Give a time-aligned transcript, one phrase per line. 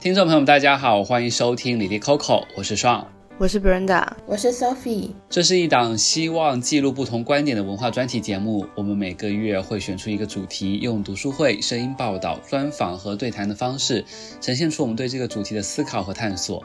[0.00, 3.06] 听众朋友们，大家好，欢迎收听《李丽 Coco》，我是爽，
[3.36, 5.10] 我是 Brenda，我是 Sophie。
[5.28, 8.66] 这是一档希望记录不同观点的文化专题节目。
[8.74, 14.02] 我们每个月会选出一个主题，用读书会、声音报道、专访和对谈的方式，
[14.40, 16.64] 呈现出我们对这个主题的思考和探索。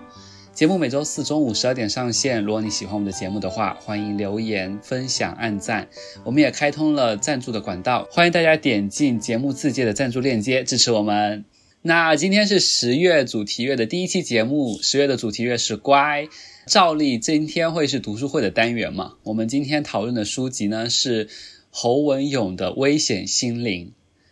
[0.53, 2.41] 节目每周四中午十二点上线。
[2.41, 5.89] 如果你喜欢我们的节目的话，欢迎留言、分享、按赞。
[6.23, 11.43] 我们也开通了赞助的管道，欢迎大家点进节目自介的赞助链接支持我们。
[11.87, 16.27] 那今天是十月主题月的第一期节目，十月的主题月是乖。
[16.65, 19.13] 照例今天会是读书会的单元嘛？
[19.21, 21.29] 我们今天讨论的书籍呢是
[21.69, 23.85] 侯文咏的《危险心灵》，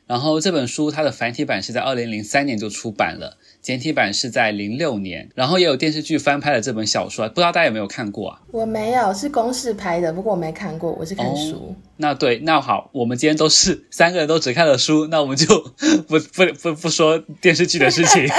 [0.08, 3.38] 然后这本书它的繁体版是在二零零三年就出版了。
[3.62, 8.42] 简体版是在零六年，然后也有电视剧翻拍了这本小说，不知道大家有没有看过啊？
[8.52, 11.54] 我没有，是公视拍的，不过我没看过，我是看书。
[11.54, 15.72] 哦，那对，那好，我们今天都是三个人都只看了书，那我们就
[16.06, 18.28] 不不不不说电视剧的事情。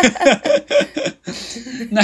[1.90, 2.02] 那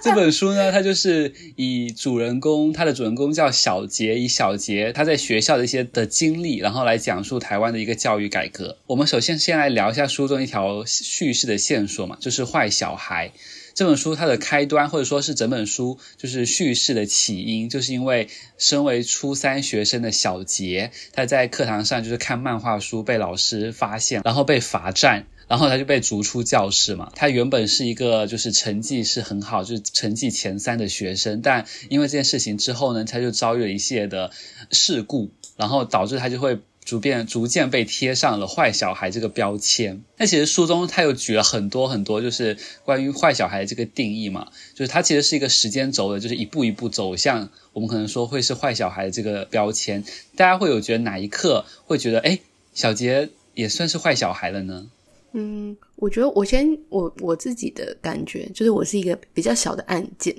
[0.00, 8.78] 这本书呢，它就是以主人公，他的主人公叫小杰，以小杰他在学校的一些的经历，然后来讲述台湾的一个教育改革。
[8.86, 13.32] 我们首先先来聊一下书中一条叙事的线索嘛，就是坏小孩。
[13.74, 18.28] 这本书它的开端，或者说是整本书就是叙事的起因，就是因为
[18.58, 25.26] 身为初三学生的小杰，他在课堂上就是看漫画书被老师发现，然后被罚站。
[25.48, 27.12] 然后他就被逐出教室嘛。
[27.14, 34.30] 他原本是一个就是成绩是很好，就是成绩前三的学生，但因为这件事情之后呢，他就遭遇了一系列的
[34.70, 36.58] 事故，然后导致他就会
[36.92, 40.02] 逐渐逐渐被贴上了坏小孩这个标签。
[40.18, 50.04] 那其实书中他又举了很多很多，就是关于坏小孩这个定义嘛，就是他其实是一个时间轴的，就是一步一步走向我们可能说会是坏小孩这个标签。
[50.36, 52.38] 大家会有觉得哪一刻会觉得，哎，
[52.74, 54.90] 小杰也算是坏小孩了呢？
[55.32, 60.36] 嗯，我觉得我先我我自己的感觉就是我是一个比较小的案件，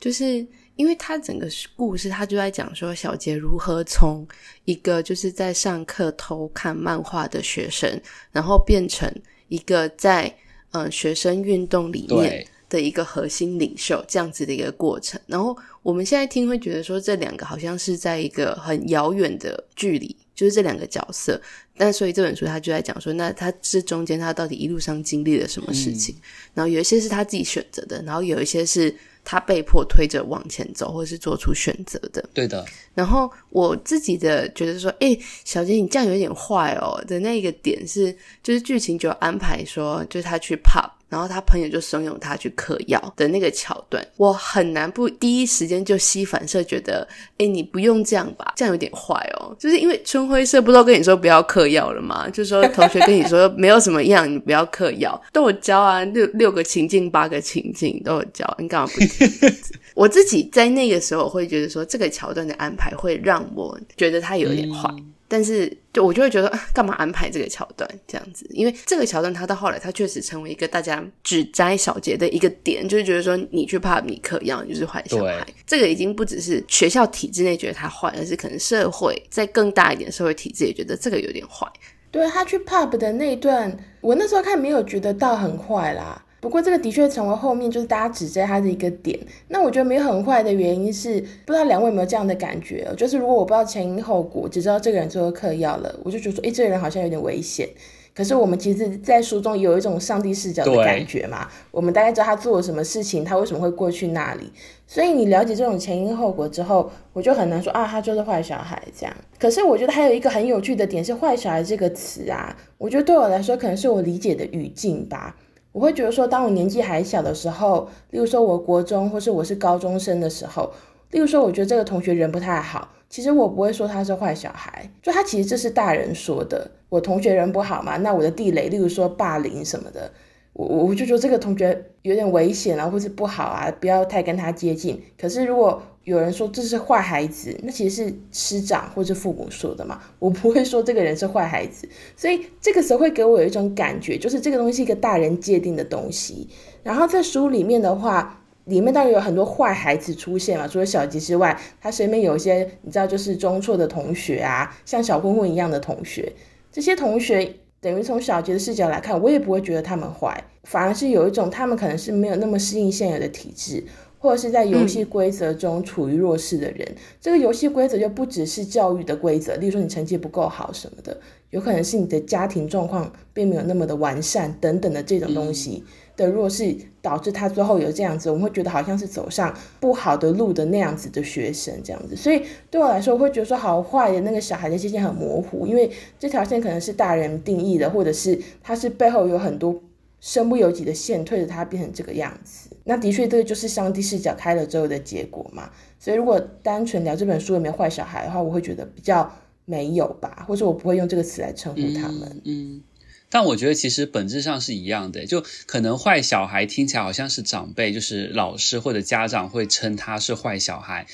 [0.00, 0.44] 就是
[0.76, 4.26] 因为他整个故事他就在讲说小杰如何从
[4.64, 8.00] 一个就是在上课偷看漫画的学生，
[8.32, 9.12] 然后变成
[9.48, 10.26] 一个在
[10.70, 15.20] 嗯、呃、学生运动里面的一个核心领袖这样子的一个过程。
[15.26, 20.16] 然后我们现在听会觉得说这两个好像是在一个很遥远的距离。
[20.34, 21.40] 就是这两个角色，
[21.76, 26.14] 但所以这本书他就在讲说，那他这中间他到底一路上经历了什么事情？
[26.16, 26.22] 嗯、
[26.54, 28.92] 然后有一些是他自己选择的，然后有一些是
[29.24, 32.22] 他被迫推着往前走，或者是做出选择的。
[32.34, 32.64] 对的。
[32.94, 40.90] 然后我自己的觉得说，诶，小杰你这样有点坏哦的那个点是，就是剧情就安排说，就是他去 pub。
[41.12, 47.06] 然后他朋友就怂恿他去嗑药的那个桥段，我很难不第一时间就吸反射觉得，
[47.36, 49.54] 诶，你不用这样吧，这样有点坏哦。
[49.58, 52.26] 就是因为春晖社不是都跟你说不要嗑药了吗？
[52.30, 59.28] 就是说同学跟你说没有什么样，你不要嗑药，都有教啊，六六个情境，八个情境都有教，你干嘛不听？
[59.94, 64.88] 我自己在那个时候我会觉得说，这个桥段的安排会让我觉得他有点坏。
[64.96, 68.46] 嗯但是，就我就会觉得， 干嘛安排这个桥段这样子？
[68.50, 75.46] 因为这个桥段，他到后来，他确实成为一个大家指摘小节的一个点，就是觉得说，你去怕米克一样，就是坏小孩。
[75.66, 81.66] 这个已经不只是学校体制内觉得他坏，而是可能社会在更大一点社会体制也觉得这个有点坏。
[82.10, 86.22] 对，他去 pub 的那一段，我那时候看没有觉得到很坏啦。
[86.42, 89.16] 不过这个的确成为后面就是大家指责他的一个点。
[89.46, 92.84] 那我觉得没有很坏的原因是，不知道两位有没有这样的感觉？
[92.96, 97.68] 就是如果我不知道前因后果，只知道这个人最后嗑药了，我就觉得说，诶，这个人好像有点危险。
[98.12, 104.52] 可是我们其实，在书中有一种上帝视角的感觉嘛，我们大概知道他做了什么事情，他为什么会过去那里。
[104.88, 109.14] 所以你了解这种前因后果之后，我就很难说啊，他就是坏小孩这样。
[109.38, 115.36] 可是我觉得还有一个很有趣的点是，坏小孩这个词啊，我觉得对我来说可能是我理解的语境吧。
[115.72, 120.72] 我会觉得说，当我年纪还小的时候，例如说我国中或是我是高中生的时候，
[121.10, 126.70] 例如说我觉得这个同学人不太好，其实我不会说他是坏小孩，就他其实这是大人说的。
[126.88, 130.10] 我同学人不好嘛，那我的地雷，例如说霸凌什么的。
[130.54, 135.02] 我我就觉得这个同学有点危险啊，或是不好啊，不要太跟他接近。
[135.18, 141.88] 可是如果有人说这是坏孩子，那其实是师长或者父母说的嘛，我不会说这个人是坏孩子。
[142.16, 146.48] 所以这个时候会给我有一种感觉，就是这个东西是一个大人界定的东西。
[146.82, 156.32] 然后在书里面的话，里面当然有很多坏孩子出现嘛，除了小杰之外，他身边有一些你知道就是中辍的同学啊，像小混混一样的同学，
[156.72, 157.56] 这些同学。
[157.82, 163.84] 等于从小杰的视角来看，我也不会觉得他们坏，反而是有一种他们可能是没有那么适应现有的体制，
[164.22, 166.86] 或者是在游戏规则中处于弱势的人。
[166.88, 171.18] 嗯、这个游戏规则就不只是教育的规则，例如说你成绩不够好什么的，
[171.50, 175.82] 有可能是你的家庭状况并没有那么的完善等等的这种东西
[176.16, 182.14] 的弱势，导致他最后有这样子，我们会觉得好像是走上不好的路的那样子的学生这样子。
[182.14, 185.90] 所以对我来说，我会觉得说好坏的那个小孩的界限很模糊，因为
[186.20, 189.82] 这条线可能是大人定义的，或者是他是背后有很多
[190.20, 192.68] 身不由己的线推着他变成这个样子。
[192.84, 195.70] 那的确，这个就是上帝视角开了之后的结果嘛。
[195.98, 199.32] 所以，如果单纯聊这本书有没有坏小孩的话，我会觉得比较
[199.64, 202.40] 没有吧，或者我不会用这个词来称呼他们。
[202.44, 202.82] 嗯，嗯，
[203.30, 211.06] 但我觉得其实本质上是一样的，就可能坏小孩听起来好像是长辈，就是老师或者家长会称他是坏小孩，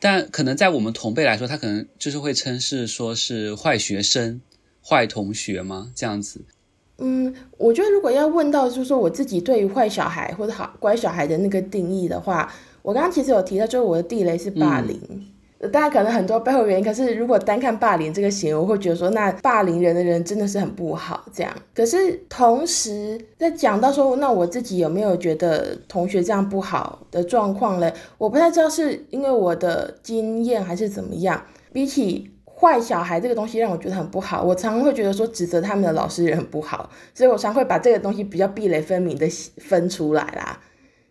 [0.00, 4.40] 但可能在我们同辈来说，他可能就是会称是说是坏学生、
[4.84, 5.92] 坏同学吗？
[5.94, 6.44] 这样子。
[7.00, 12.50] 嗯，我觉得如果要问到，就是说我自己对于坏小孩或者好乖小孩的那个定义的话。
[12.82, 14.98] 我刚刚其实有提到，就是我的地雷是霸凌。
[15.58, 21.26] 嗯、大家可能很多背后原因，可是如果单看霸凌这个行为，我会觉得说，那霸凌人的人真的是很不好。
[21.30, 27.92] 这样，可是同时在讲到说，那我自己有没有觉得同学这样不好的状况嘞？
[28.16, 31.42] 我不太知道是因为我的经验还是怎么样。
[31.72, 32.29] 比起
[32.60, 39.26] 坏小孩这个东西让我觉得很不好，我常常会觉得说指责他们的老师也很不好，所以我常会把这个东西比较壁垒分明的
[39.56, 40.60] 分出来啦。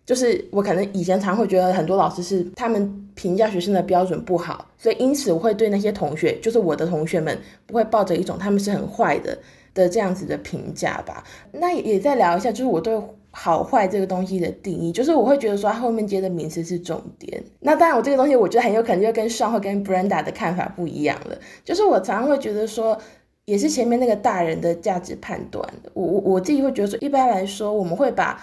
[0.06, 7.38] 就是我可能以前常会觉得很多老师是他们评价学生的标准不好，所以因此我会对那些同学，就是我的同学们，
[7.68, 9.38] 不会抱着一种他们是很坏的
[9.75, 11.24] 的这样子的评价吧。
[11.51, 13.00] 那也再聊一下，就是我对
[13.31, 17.43] 好坏这个东西的定义，就是我会觉得说它后面接的名词是重点。
[17.59, 21.37] 那当然我这个东西我觉得很有可能就跟上会跟 Brenda 的看法不一样了。
[21.63, 22.97] 就是我常常会觉得说，
[23.45, 28.41] 也是前面那个大人的价值判断，我我我自己会觉得说，一般来说我们会把。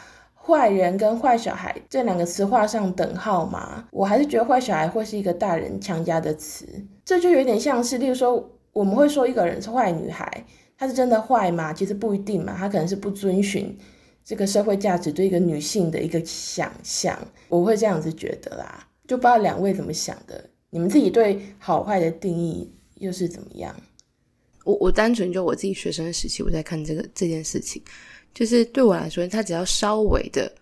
[0.48, 3.84] 坏人跟坏小孩这两个词画上等号吗？
[3.90, 6.64] 我还是觉得坏小孩会是一个大人强加的词，
[7.04, 10.44] 这就有点像是，例如说，我们会说一个人是坏女孩，
[10.78, 11.72] 她是真的坏吗？
[11.72, 13.76] 其实不一定嘛，她可能是不遵循
[14.26, 17.16] 这个社会价值对一个女性的一个想象，
[17.48, 23.74] 我会这样子觉得啦，就不知道两位怎么想的，你们自己对好坏的定义又是怎么样？
[24.64, 27.80] 我我单纯就我自己学生时期，我在看这个这件事情。
[28.34, 30.52] 就是对我来说，他只要稍微的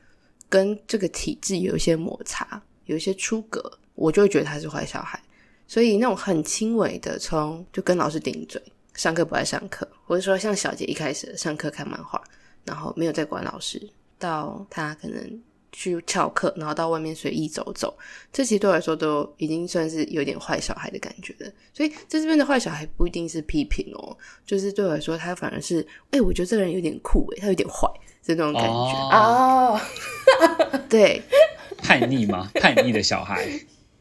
[0.49, 5.19] 跟这个体制有一些摩擦，有一些出格，我就会觉得他是坏小孩。
[5.67, 8.63] 所以那种很轻微的，从就跟老师顶嘴，
[8.93, 12.23] 上课不爱上课，或者说像小杰一开始上课看漫画，
[12.65, 13.81] 然后没有在管老师，
[14.19, 15.41] 到他可能。
[15.77, 17.93] 去翘课，然后到外面随意走走，
[18.33, 21.51] 这其实对我来说都已经算是有点坏小孩的感觉了。
[21.73, 24.17] 所以在这边的坏小孩不一定是批评哦，
[24.47, 25.81] 就是对我来说，他反而是，
[26.13, 27.91] 哎、欸，我觉得这个人有点酷，哎，他有点坏，
[28.23, 29.81] 这种感觉哦。
[30.89, 31.21] 对，
[31.83, 32.49] 叛逆吗？
[32.55, 33.45] 叛逆的小孩。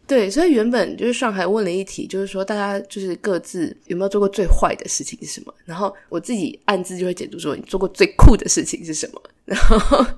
[0.05, 5.53] 对，所以原本就是上海问了一题，就是说大家就是各自有没有做过最坏的事情是什么？
[5.65, 9.21] 然后我自己暗自就会解读说，你做过最酷的事情是什么？
[9.45, 10.05] 然后。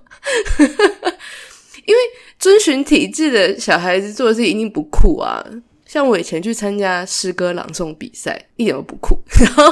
[1.86, 2.02] 因为
[2.40, 5.46] 遵循体制的小孩子做的事一定不酷啊！
[5.86, 9.16] 像我以前去参加诗歌朗诵比赛，一点都不酷。
[9.40, 9.72] 然后，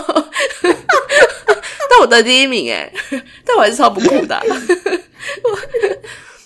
[0.62, 2.94] 但我得第一名诶，
[3.44, 4.40] 但我还是超不酷的。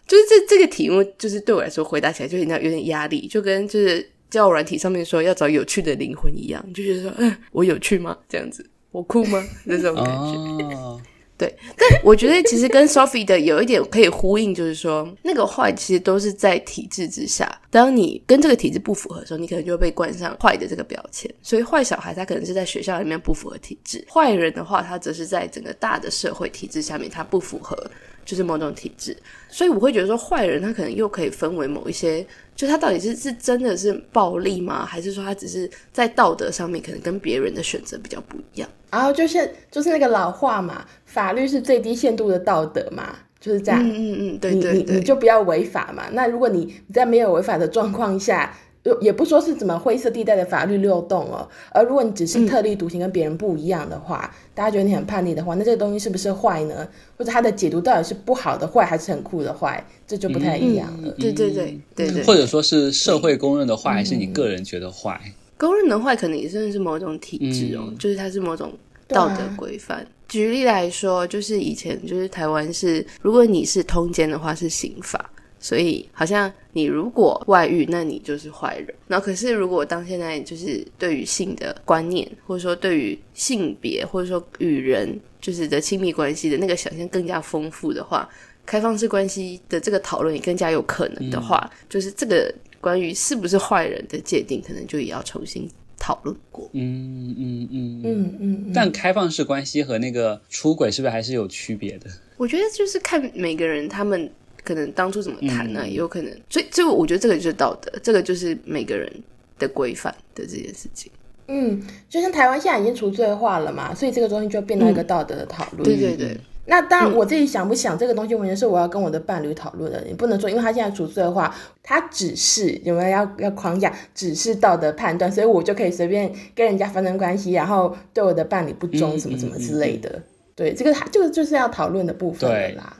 [0.07, 8.18] 就是这这个题目，就是对我来说回答起来就有点有点压力，就跟就是交友软体上面说要找有趣的灵魂一样，就觉得说，嗯，我有趣吗？
[8.30, 9.45] 这样子，我酷吗？
[9.65, 10.75] 那种感觉。
[10.75, 11.00] Oh.
[11.39, 17.47] 对，但我觉得其实跟 Sophie 的有一点可以呼应，就是说那个坏其实都是在体制之下。
[17.69, 21.31] 当你跟这个体制不符合的时候，你可能就会被冠上坏的这个标签。
[21.44, 27.78] 所以坏小孩他可能是在学校里面不符合体制，坏人的话他则是在整个大的社会体制下面他不符合
[28.27, 29.15] 就是某种体制。
[29.49, 34.85] 所以我会觉得说坏人他可能又可以分为某一些，就他到底是是真的是暴力吗？
[34.85, 38.69] 还是说他只是在道德上面可能跟别人的选择比较不一样？
[38.91, 40.85] 然后就是就是那个老话嘛。
[41.05, 43.81] 法律是最低限度的道德嘛，就是这样。
[43.81, 46.03] 嗯嗯嗯，对对对，你你你就不要违法嘛。
[46.11, 48.53] 那如果你在没有违法的状况下，
[49.01, 51.47] 也不说是怎么灰色地带的法律漏洞哦。
[51.71, 56.87] 而如果你只是特立独行，跟别人不一样的话，嗯，大家觉得你很叛逆的话，那这个东西是不是坏呢？
[57.17, 59.83] 或者它的解读到底是不好的坏，还是很酷的坏？
[60.06, 61.09] 这就不太一样了。
[61.09, 62.23] 嗯，对对对对对。
[62.23, 65.19] 或者说是社会公认的坏，还是你个人觉得坏？
[65.57, 68.71] 公认的坏可能也算是某种体制哦，嗯，就是它是某种
[69.07, 70.06] 道德规范。
[70.27, 75.29] 举例来说，就是以前就是台湾是，如果你是通奸的话是刑法，
[75.68, 78.88] 所以好像你如果外遇，那你就是坏人。
[79.06, 88.30] 然后可是如果当现在就是对于性的观念，或者说对于性别，或者说与人就是的亲密关系的那个想象更加丰富的话，
[88.66, 95.69] 开放式关系的这个讨论也更加有可能的话，嗯、就是这个关于是不是坏人的界定，可能就也要重新。
[96.00, 96.69] 讨讨论过。
[96.71, 98.71] 嗯嗯嗯嗯嗯。
[98.74, 102.09] 但开放式关系和那个出轨是不是还是有区别的？
[102.38, 104.31] 我觉得就是看每个人他们
[104.68, 106.31] 可能当初怎么谈呢，也有可能。
[106.50, 109.09] 所以这个我觉得这个就是道德，这个就是每个人
[109.57, 111.09] 的规范的这件事情。
[111.47, 115.83] 嗯，就像台湾现在已经除罪化了嘛，所以这个东西就变成一个道德的讨论。
[115.83, 116.38] 对对对。
[116.69, 120.04] 那当然，我自己想不想这个东西，完全是我要跟我的伴侣讨论的。
[120.06, 130.21] 你不能说，因为他现在除罪化，他只是有没有要要框架，只是道德判断，所以我就可以随便跟人家发生关系，然后对我的伴侣不忠，什么什么之类的。
[130.56, 132.97] 对，这个这个就是要讨论的部分了啦。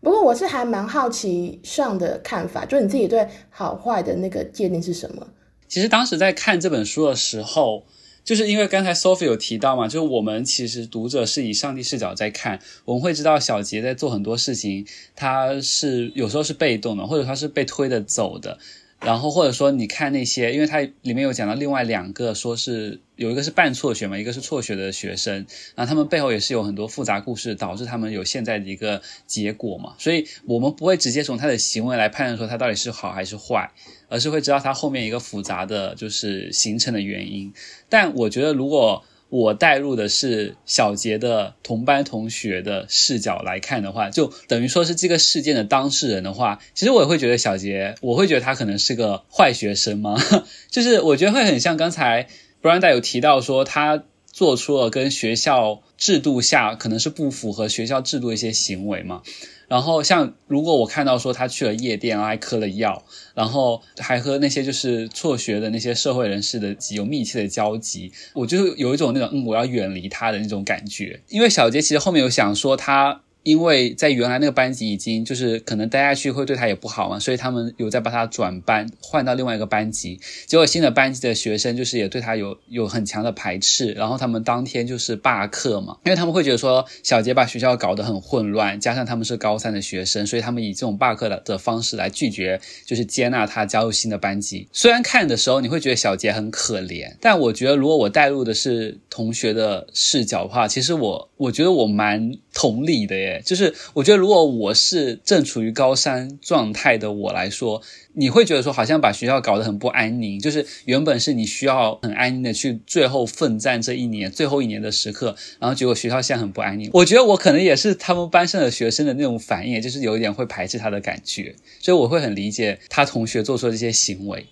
[0.00, 5.28] 不过我是还蛮好奇上的看法，就是你自己对好坏的那个界定是什么？
[5.68, 7.84] 其实当时在看这本书的时候。
[8.22, 18.58] 就是因为刚才 Sophie 有提到嘛，就是我们其实读者是以上帝视角在看，我们会知道小杰在做很多事情，他是有时候是被动的，或者他是被推着走的。
[19.00, 29.94] 然后或者说你看那些，因为他里面有讲到另外两个，说是有一个是半辍学嘛，一个是辍学的学生，然后他们背后也是有很多复杂故事，导致他们有现在的一个结果嘛。
[29.98, 33.70] 所以我们不会直接从他的行为来判断说他到底是好还是坏，
[34.08, 37.52] 而是会知道他后面一个复杂的就是形成的原因。
[37.88, 50.20] 但我觉得如果我带入的是小杰的同班同学的视角来看的话，就等于说是这个事件的当事人的话，其实我也会觉得小杰，我会觉得他可能是个坏学生吗？
[50.68, 52.26] 就是我觉得会很像刚才
[52.60, 54.02] Brenda 有提到说他
[54.40, 59.20] 做出了跟学校制度下可能是不符合学校制度的一些行为嘛。
[59.68, 63.04] 然后像如果我看到说他去了夜店，然后还嗑了药，
[63.34, 71.20] 然后还和那些就是辍学的那些社会人士的有密切的交集，我就有一种那种嗯，我要远离他的那种感觉。
[71.28, 73.20] 因为小杰其实后面有想说他。
[73.42, 80.20] 因为在原来那个班级已经就是可能待下去会对他也不好嘛，所以他们有在把他转班换到另外一个班级。
[80.46, 94.68] 结果新的班级的学生就是也对他有有很强的排斥，然后他们当天就是罢课嘛，因为他们会觉得说小杰把学校搞得很混乱，加上他们是高三的学生，所以他们以这种罢课的的方式来拒绝，就是接纳他加入新的班级。
[94.72, 103.42] 虽然看的时候你会觉得小杰很可怜，但我觉得如果我带入的是同学的视角的话，其实我我觉得我蛮同理的耶。
[103.44, 107.82] 就是我觉得，如果我是正处于高三状态的我来说，
[108.14, 110.38] 你会觉得说，好像把学校搞得很不安宁。
[110.40, 116.90] 就是原本是你需要很安宁的去最后奋战这一年最后一年的时刻，然后结果学校现在很不安宁。
[116.92, 124.46] 我觉得我可能也是他们班上的学生的那种反应，就是有一点会排斥他的感觉，所以我会很理解他同学做出的这些行为。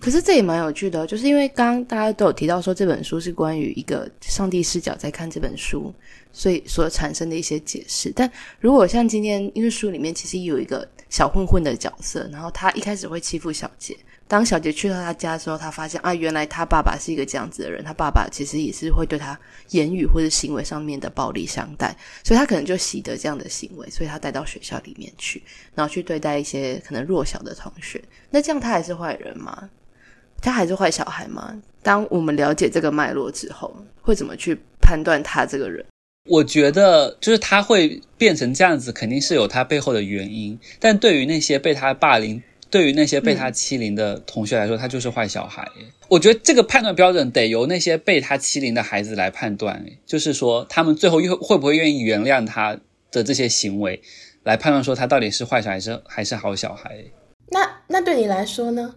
[0.00, 5.94] 可是这也蛮有趣的，就是因为刚刚大家都有提到说，这本书是关于一个上帝视角在看这本书，
[6.34, 8.12] 所以所产生的一些解释。
[8.14, 13.96] 但如果像今天，因为书里面其实有一个小混混的角色，然后他一开始会欺负小杰。
[14.26, 19.38] 当小杰去到他家的时候，他发现啊，原来他爸爸是一个这样子的人，他爸爸其实也是会对他
[19.68, 25.42] 言语或者行为上面的暴力相待，所以他可能就习得这样的行为，所以他带到学校里面去，
[25.74, 28.02] 然后去对待一些可能弱小的同学。
[28.30, 29.68] 那这样他还是坏人吗？
[30.40, 31.62] 他还是坏小孩吗？
[31.82, 35.84] 当我们了解这个脉络之后，会怎么去判断他这个人？
[36.26, 40.58] 我觉得，就是他会变成这样子，肯定是有他背后的原因。
[40.80, 45.68] 但对于那些被他霸凌、对于那些被他欺凌的同学来说，嗯、他就是坏小孩。
[46.08, 49.84] 我觉得这个判断标准得由那些被他欺凌的孩子来判断。
[50.06, 52.78] 就是说，他们最后又会不会愿意原谅他
[53.12, 54.00] 的这些行为，
[54.44, 57.04] 来判断说他到底是坏小孩还是还是好小孩。
[57.50, 58.94] 那那对你来说呢？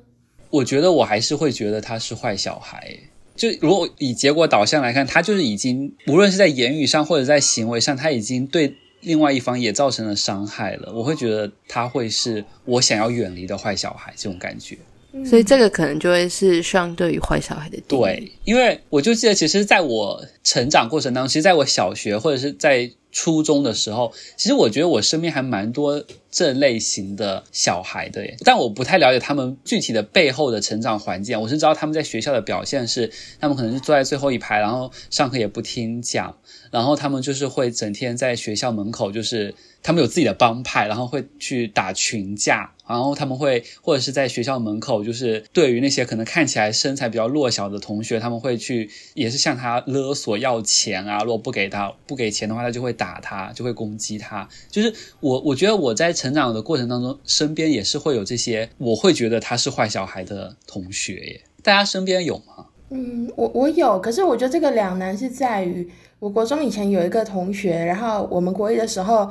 [0.49, 2.97] 我觉得我还是会觉得他是坏小孩，
[3.37, 10.91] 就如果以结果导向来看，他就是已经无论是在言语上或者在行为上，他已经对另外一方也造成了伤害了。
[10.93, 14.77] 我会觉得他会是我想要远离的坏小孩这种感觉。
[15.25, 17.77] 所以这个可能就会是相对于坏小孩的。
[17.87, 26.03] 对，因为我就记得，其实在我成长过程当中，其实在我小学或者是在初中的时候，其实我觉得我身边还蛮多
[26.37, 31.41] 这类型的小孩的，但我不太了解他们具体的背后的成长环境。
[31.41, 36.37] 我是知道他们在学校的表现是，他们可能是坐在最后一排，然后上课也不听讲，
[36.69, 42.73] 然后他们就是会整天在学校门口，就是他们有自己的帮派，然后会去打群架。
[42.87, 51.19] 然后他们会或者是在学校门口，就是对于那些可能看起来身材比较弱小的同学，他们会去也是向他勒索要钱啊。
[51.19, 54.47] 如果不给他不给钱的话，他就会打他，就会攻击他。
[54.71, 61.41] 就是我我觉得我在成长的过程当中，身边也是会有这些我会觉得他是坏小孩的同学耶。
[61.63, 62.67] 大家身边有吗？
[62.89, 69.29] 嗯，我我有，可是我觉得这个两难是在于，我国中以前有一个同学，然后我们国一的时候，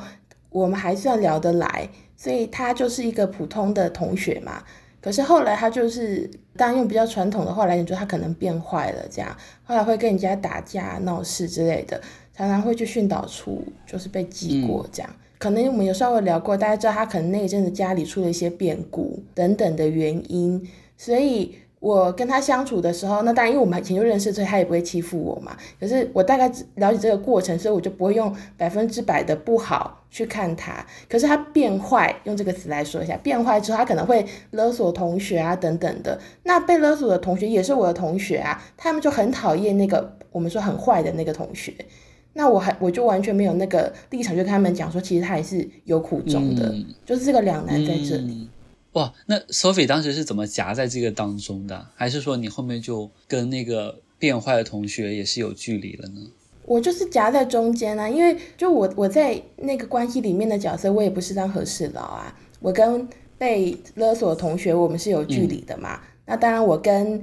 [0.51, 1.89] 我们还算聊得来。
[2.19, 4.65] 所以他就是一个普通的同学嘛，
[5.03, 12.01] 可是后来他就是，当然用比较传统的话来讲，就他可能变坏了，这样后来会跟人家打架闹事之类的，
[12.35, 15.11] 常常会去训导处，就是被记过这样。
[15.13, 21.57] 嗯、可能我们有稍微聊过，大家知道他可能那一阵子家里出了一些变故等等的原因，所以。
[21.79, 25.55] 我跟他相处的时候，那当然，因为我们以前就认识，所以他也不会欺负我嘛。
[25.79, 30.85] 可是我大概了解这个过程，所以我就不会用百分之百的不好去看他。
[31.09, 36.19] 可是他变坏，用这个词来说一下，变坏之后，他可能会勒索同学啊等等的。
[36.45, 41.73] 那被勒索的同学也是我的同学啊，他们就很讨厌那个我们说很坏的那个同学。
[42.37, 48.33] 那我还我就完全没有那个立场，就跟他们讲说，其实他也是有苦衷的，嗯、就是这个两难在这里。
[48.33, 48.49] 嗯
[48.93, 51.87] 哇，那 Sophie 当时是怎么夹在这个当中的？
[51.95, 56.21] 还是说你后面就跟那个变坏的同学也是有距离了呢？
[56.65, 62.35] 我就是夹在中间啊，因为就我我在那个关系里面的角色，我也不是当和事佬啊。
[62.59, 65.97] 我跟被勒索的同学，我们是有距离的嘛。
[65.97, 67.23] 嗯、那当然，我跟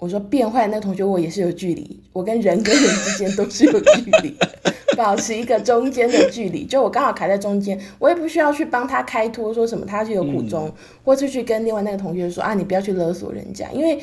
[0.00, 2.00] 我说变坏的那个同学，我也是有距离。
[2.12, 4.34] 我跟人跟人之间都是有距离。
[4.96, 10.72] 保持一个中间的距离，就我刚好卡在中间，我也不需要去帮他开脱，说什么他是有苦衷，嗯、
[11.04, 13.98] 或是去跟另外那个同学说啊，你不要去勒索人家，因为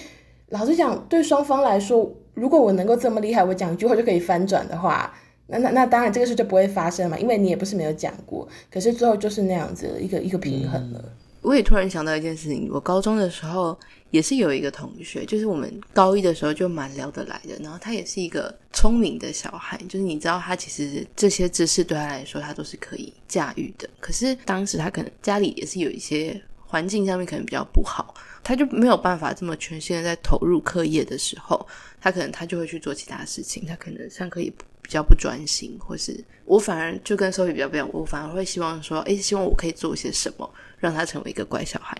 [0.49, 5.13] 老实讲，对双方来说，如果我能够这么厉害，我讲一句话就可以翻转的话，
[5.47, 11.03] 那那那当然这个事就不会发生嘛，因为你也不是没有讲过，可是最后就是那样子一个一个平衡了。
[11.43, 13.77] 我也突然想到一件事情，我高中的时候。
[14.11, 23.89] 也是有一个同学，就是我们高一的时候就蛮聊得来的，然后他也是一个聪明的小孩，就是你知道他其实这些知识对他来说他都是可以驾驭的。
[23.99, 31.67] 可是当时他可能家里也是有一些环境上面可能比较不好，他就没有办法这么全心的在投入课业的时候，
[31.99, 34.49] 他可能他就会去做其他事情，他可能上课也
[34.81, 41.97] 比较不专心，或是我反而就跟 Sophie 比较不一样，我反而会希望说，诶，希望我可以做些什么，让他成为一个乖小孩。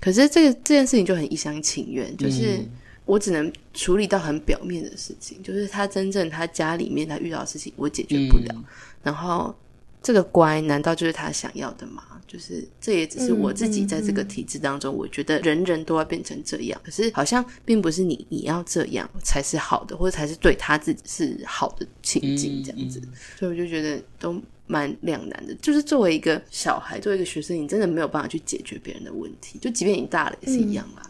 [0.00, 2.58] 可是这个这件事情就很一厢情愿，就是
[3.04, 8.54] 我只能处理到很表面的事情，嗯、就是他真正他家里面他遇到的事情我解决不了。
[8.54, 8.64] 嗯、
[9.02, 9.54] 然后
[10.02, 12.02] 这个乖难道就是他想要的吗？
[12.26, 23.00] 就是这也只是我自己在这个体制当中，我觉得人人都要变成这样，可是好像并不是你你要这样才是好的，或者才是对他自己是好的情境这样子。
[23.02, 24.40] 嗯、所以我就觉得都。
[24.70, 31.02] 蛮两难的，就是作为一个小孩，作为一个学生，你真的没有办法去解决别人的问题，就即便你大了也是一样啦。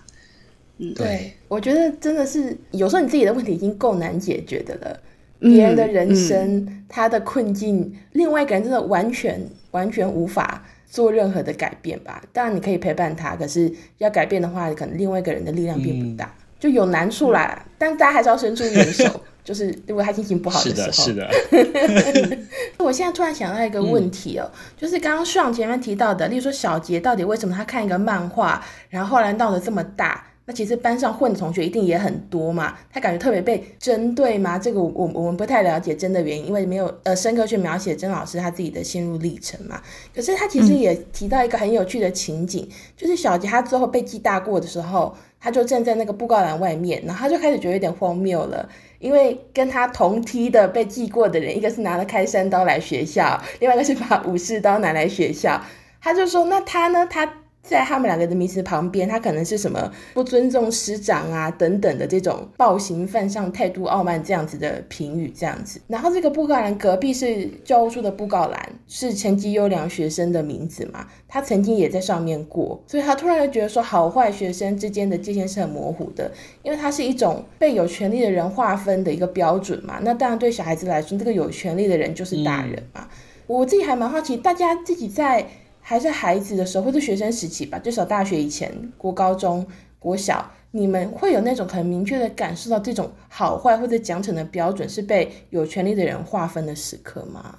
[0.78, 4.98] 嗯，对，对，我觉得真的是有时候你自己的问题已经够难解决的了，
[5.40, 12.24] 别人的人生、嗯、他的困境，另外一个人真的完全完全无法做任何的改变吧。
[12.32, 17.62] 当然你可以陪伴他，可是要改变的话，可能另外一个人的力量并不大，嗯、就有难处啦。
[17.62, 19.04] 嗯、但大家还是要伸出援手。
[19.44, 22.38] 就是如果他心情不好的时候，是的，是的。
[22.78, 30.26] 我现在突然想到一个问题哦，嗯、就是刚刚上前面提到的，例如说小杰到底为什么他看一个漫画，然后后来闹得这么大？
[30.46, 34.58] 那其实班上混的同学一定也很多嘛，他感觉特别被针对吗？
[34.58, 39.80] 这个我我们不太了解真的原因，因为没有呃深刻去描写曾老师他自己的心路历程嘛。
[40.12, 48.68] 可是他其实也提到一个很有趣的情景，嗯、就是小杰他最后被记大过的时候，他就站在那个布告栏外面，然后他就开始觉得有点荒谬了。
[48.98, 55.60] 因为跟他同梯的被记过的人，一个是拿了开山刀来学校，另外一个是把武士刀拿来学校。
[56.02, 57.06] 他就说：“那他呢？
[57.10, 57.32] 他。”
[57.70, 65.80] 在他们两个的名词旁边，他可能是什么不尊重师长啊等等的这种暴行犯上、态度傲慢这样子的评语，这样子。
[65.86, 71.06] 然后这个布告栏隔壁是教务处的布告栏，是成绩优良学生的名字嘛？
[71.28, 76.32] 他曾经也在上面过，所以他突然就觉得说，好坏学生之间的界限是很模糊的，
[76.64, 80.00] 因为它是一种被有权力的人划分的一个标准嘛。
[80.02, 83.06] 那当然对小孩子来说，这个有权力的人就是大人嘛。
[83.46, 85.46] 我自己还蛮好奇，大家自己在。
[85.80, 89.66] 还是孩子的时候，或者学生时期吧，至少大学以前，国高中、
[89.98, 97.58] 国小，你们会有那种很明确的感受到这种好坏或者奖惩的标准是被有权力的人划分的时刻吗？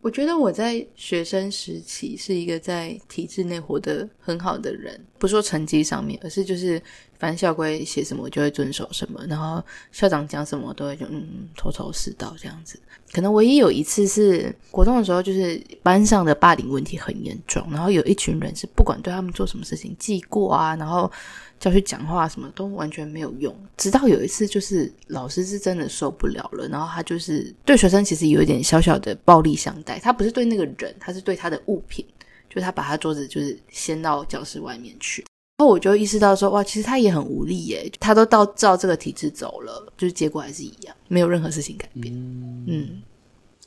[0.00, 6.80] 我觉得我在学生时期是一个在体制内活得很好的人，不说成绩上面，而是就是
[7.18, 12.78] 反正校规写什么我就会遵守什么，然后校长讲什么都会就嗯头头是道这样子。
[13.12, 21.10] 可能唯一有一次是国中的时候，就是班上的霸凌问题很严重，然后有一群人是不管对他们做什么事情记过啊，然后
[21.60, 23.54] 叫去讲话什么都完全没有用。
[23.76, 32.04] 直到有一次，就是老师是真的受不了了，然后他就是对学生其实有一点小小的暴力相待，他不是对那个人，他是对他的物品，
[32.50, 35.24] 就他把他桌子就是掀到教室外面去。
[35.56, 42.12] 然后我就意识到说，哇，其实他也很无力耶，他都到照这个体制走了，就是结果还是一样，没有任何事情改变。
[42.12, 43.02] 嗯，嗯，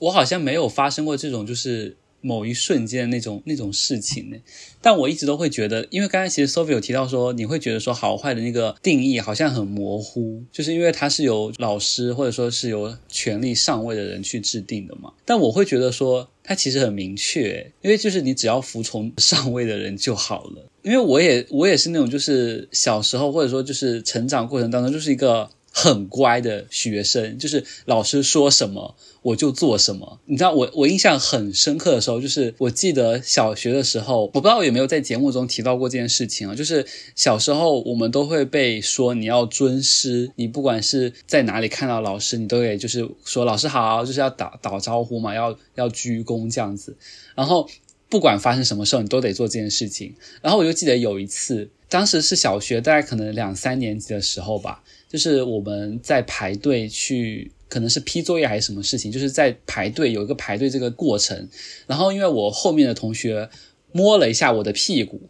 [0.02, 1.96] 我好像没有发生过这种，就是
[2.28, 4.36] 某一瞬间那种那种事情呢。
[4.82, 15.12] 但我一直都会觉得，因为刚才其实 Sophie 有提到说，你会觉得说好坏的那个定义好像很模糊，就是因为它是由老师或者说是由权力上位的人去制定的嘛。
[15.26, 20.66] 但我会觉得说，它其实很明确，因为就是你只要服从上位的人就好了。
[20.84, 25.50] 因为我也我也是那种就是小时候或者说就是成长过程当中就是一个。
[25.80, 30.20] 很乖的学生，就是老师说什么我就做什么。
[30.26, 36.56] 你知道我我印象很深刻的时候，就是我记得小学的时候，我不知道有没有在节目中提到过这件事情啊。
[36.56, 36.84] 就是
[37.16, 46.98] 小时候我们都会被说你要尊师，你不管是在哪里看到老师，你都得就是说老师好，就是要打打招呼嘛，要要鞠躬这样子。
[47.36, 47.70] 然后
[48.10, 50.16] 不管发生什么事，你都得做这件事情。
[50.42, 54.82] 然后我就记得有一次，当时是小学，大概可能两三年级的时候吧。
[55.10, 61.48] 就是我们在排队去，可能是批作业还是什么事情，就是在排队有一个排队这个过程。
[61.86, 63.50] 然后因为我后面的同学
[63.94, 65.22] 摸了一下我的屁股，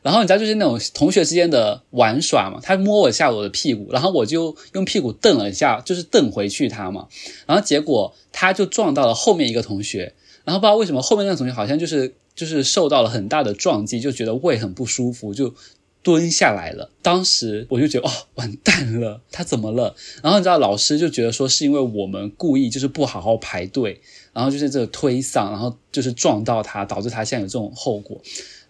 [0.00, 7.08] 然后你知道就是那种同学之间的玩耍嘛，他摸了一下我的屁股，然后我就用屁股瞪了一下，就是瞪回去他嘛。
[7.46, 10.14] 然后结果他就撞到了后面一个同学，
[10.44, 15.54] 然后不知道为什么后面那个同学好像就是就是受到了很大的撞击，就觉得胃很不舒服，就。
[16.02, 19.94] 蹲下来了，当时我就觉得哦，完蛋了，他怎么了？
[20.22, 24.00] 然后你知道老师就觉得说是因为我们故意就是不好好排队，
[24.32, 28.20] 然后就是这个推搡，然后就是撞到他，导致他现在有这种后果。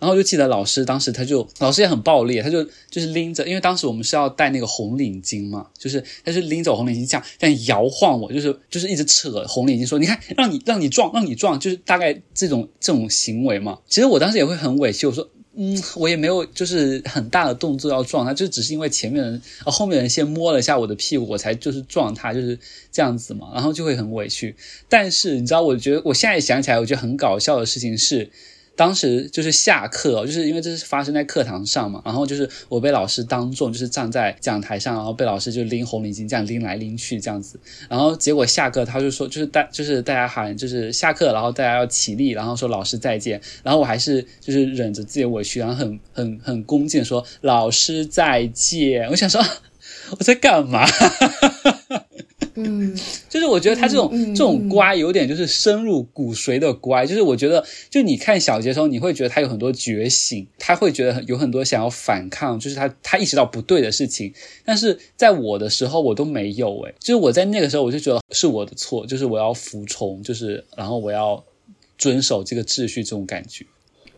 [0.00, 13.78] 然后就记得老师当时他就老师也很暴力，他就就是拎着，因为当时我们是要戴那个红领巾嘛，就是他就拎着红领巾这样这样摇晃我，就是就是一直扯红领巾说，你看让你让你撞让你撞，就是大概这种这种行为嘛。
[13.88, 15.28] 其实我当时也会很委屈，我说。
[15.60, 22.56] 嗯，我也没有就是很大的动作要撞他，就只是因为前面人啊后面人先摸了一下我的屁股，我才就是撞他，就是
[22.92, 24.54] 这样子嘛，然后就会很委屈。
[24.88, 28.30] 但是你知道，我觉得我现在想起来，我觉得很搞笑的事情是。
[28.78, 49.42] 当时就是下课，就是因为这是发生在课堂上嘛，然后就是我被老师当众就是站在讲台上，然后被老师就拎红领巾这样拎来拎去这样子，然后结果下课他就说就是大就是大家喊就是下课，然后大家要起立，然后说老师再见，然后我还是就是忍着自己委屈，然后很很很恭敬说老师再见，我想说
[50.10, 50.86] 我在干嘛？
[52.54, 52.92] 嗯，
[53.30, 64.34] 就是我觉得他这种、这种乖有点就是深入骨髓的乖，就是我觉得就你看小杰的时候，你会觉得他有很多觉醒，他会觉得有很多想要反抗，就是他他意识到不对的事情。
[64.64, 71.44] 但是在我的时候，我都没有诶，就是我在那个时候，我就觉得是我的错，就是我要服从，就是然后我要
[71.96, 73.64] 遵守这个秩序，这种感觉。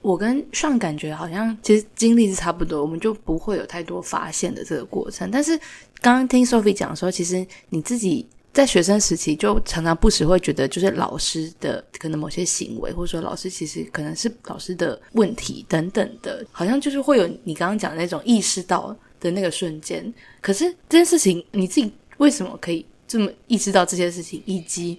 [0.02, 5.58] 我跟上感觉好像其实经历是差不多，我们就不会有太多发现的这个过程，但是。
[6.02, 20.10] 刚刚听 Sophie 讲说，其实你自己在学生时期就常常不时会觉得，就是老师的可能某些行为，或者说老师其实可能是老师的问题等等的，好像就是会有你刚刚讲的那种意识到的那个瞬间。
[20.40, 24.98] 可是这件事情你自己为什么可以这么意识到这件事情，以及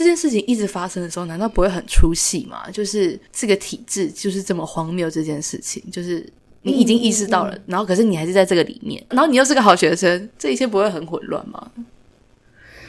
[0.00, 2.70] 这件事情一直发生的时候，难道不会很出戏吗？
[2.70, 6.26] 就是这个体制就是这么荒谬，这件事情就是。
[6.62, 11.72] 你已经意识到了，嗯、然后可是你还是在这个里面，然后你又是个好学生，这一切不会很混乱吗？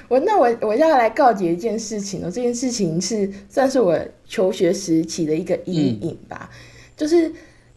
[0.10, 3.97] 我那我我要来告解一件事情哦，这件事情是算是我
[4.28, 6.58] 求学时期的一个阴影吧，嗯、
[6.97, 7.32] 就是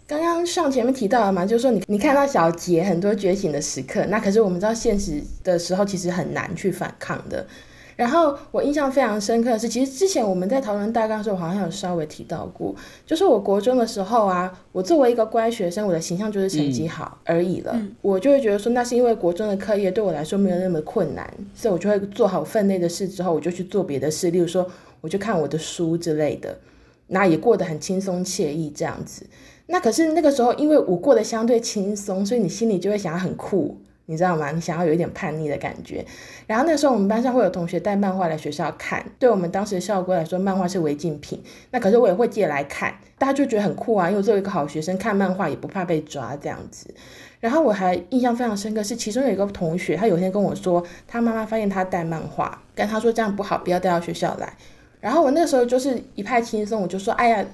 [0.04, 7.46] 刚刚上前面提到了嘛，就是说你你看到小杰很多觉醒的时刻，那可是我们知道现实的时候其实很难去反抗的。
[7.96, 12.74] 然后我印象非常深刻的是，其实之前我们在讨论大纲的时候，好像有稍微提到过，
[13.06, 17.72] 就是我国中的时候啊，我作为一个乖学生，我的形象就是成绩好而已了。
[17.74, 24.66] 嗯、我就会觉得说，那是因为国中的课业对我来说没有那么困难，所以我就会做好分内的事之后，我就去做别的事，例如说，
[25.00, 26.58] 我就看我的书之类的，
[27.06, 29.24] 那也过得很轻松惬意这样子。
[29.66, 33.78] 那可是那个时候，因为我过得相对轻松，所以你心里就会想要很酷。
[34.06, 34.50] 你知道吗？
[34.50, 36.04] 你想要有一点叛逆的感觉。
[36.46, 41.42] 然后那时候我们班上会有同学带漫画来学校看，对我们当时的校规来说，漫画是违禁品。
[41.70, 46.94] 那可是我也会借来看，大家就觉得很酷啊，因为作为一个好学生看漫画也不怕被抓这样子。
[47.40, 54.52] 然后我还印象非常深刻是，其中有一个同学，他有一天跟我说，他妈妈发现他带漫画，跟他说这样不好，不要带到学校来。
[55.00, 57.44] 然后我那时候就是一派轻松，我就说，哎呀，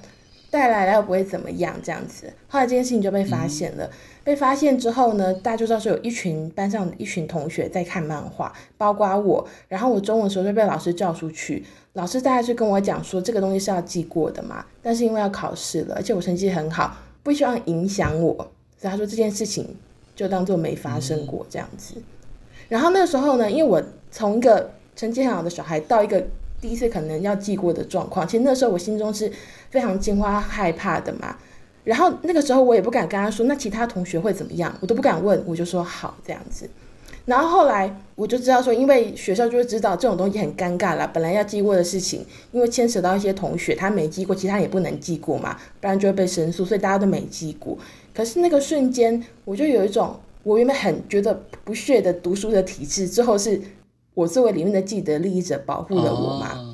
[0.51, 2.33] 带来了又不会怎么样这样子。
[2.47, 3.91] 后来这件事情就被发现了。
[4.31, 9.45] 被发现之后呢，大家就知道是有一群班上一群同学在看漫画，包括我。
[9.66, 11.64] 然后我中午的时候就被老师叫出去，
[11.95, 18.33] 老师大概是跟我讲说，这个东西是要记过的嘛，但是因为要考试了，而且我成绩很好，不希望影响我，
[18.79, 19.66] 所以他说这件事情
[20.14, 21.97] 就当做没发生过这样子。
[22.69, 26.25] 然后那时候呢，因为我从一个成绩很好的小孩到一个
[26.61, 28.29] 第一次可能要记过的状况。
[28.29, 29.33] 其实那时候我心中是
[29.71, 31.37] 非常惊慌害怕的嘛。
[31.85, 34.75] 然后那个时候我也不敢跟他说，那其他同学会怎么样？
[34.81, 36.69] 我都不敢问，我就说好这样子。
[37.27, 41.09] 然后后来我就知道说，因为学校就会知道这种东西很尴尬啦。
[41.12, 47.79] 本来要记过的事情，因为牵扯到一些同学，他没记过，其他也不能记过嘛，不然就会被申诉，所以大家都没记过。
[48.14, 53.61] 可是那个瞬间，我就有一种，我原本很觉得不屑的读书的体制，之后是
[54.14, 56.69] 我作为里面的既得利益者保护了我嘛。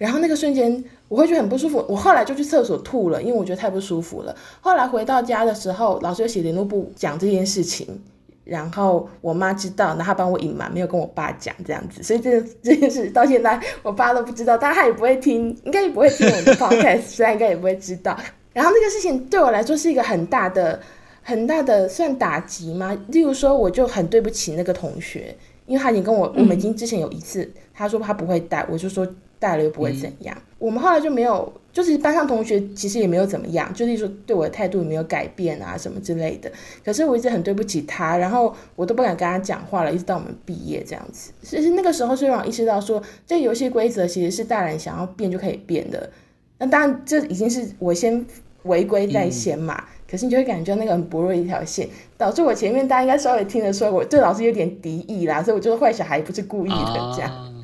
[0.00, 0.06] Oh.
[0.06, 1.84] 然后那个瞬间，我会觉得很不舒服。
[1.88, 4.32] 我后来就去厕所吐了，因为我觉得太不舒服了。
[4.60, 8.00] 后来回到家的时候，老师又写联络簿讲这件事情，
[8.44, 12.00] 然后我妈知道，然后她帮我隐瞒，没有跟我爸讲这样子。
[12.00, 18.16] 所以这这件事到现在我爸都不知道，但他也不会听，应该也不会听我的 podcast，虽然应该也不会知道。
[18.52, 20.80] 然后那个事情对我来说是一个很大的、
[21.22, 22.96] 很大的算打击吗？
[23.08, 29.04] 例如说，我就很对不起那个同学，因为他已经跟我，我们已经之前有一次，他说他不会带，我就说。
[29.38, 36.50] 带了又不会怎样，嗯、我们后来就没有，就是班上同学其实也没有怎么样，就是说对我的态度也没有改变啊什么之类的。
[36.84, 41.30] 可是我一直很对不起他，然后我都不敢跟他讲话了，一直到我们毕业这样子。
[41.42, 46.10] 其实那个时候虽然我意识到说，这游戏规则其实是大人想要变就可以变的。
[46.58, 48.26] 那当然这已经是我先
[48.64, 57.30] 违规在先嘛，嗯、可是你就会感觉那个很薄弱一条线，导致我前面大家应该稍微听得出来我对老师有点敌意啦，所以我觉得坏小孩不是故意的这样。
[57.30, 57.54] 啊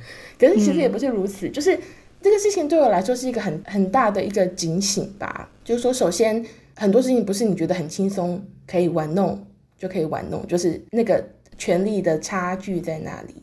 [0.48, 1.78] 可是其实也不是如此，嗯、就是
[2.20, 5.50] 这个事情对我来说是一个很很大的一个警醒吧。
[5.64, 6.44] 就是说，首先
[6.76, 9.46] 很多事情不是你觉得很轻松可以玩弄
[9.78, 11.24] 就可以玩弄，就是那个
[11.56, 13.34] 权力的差距在那里。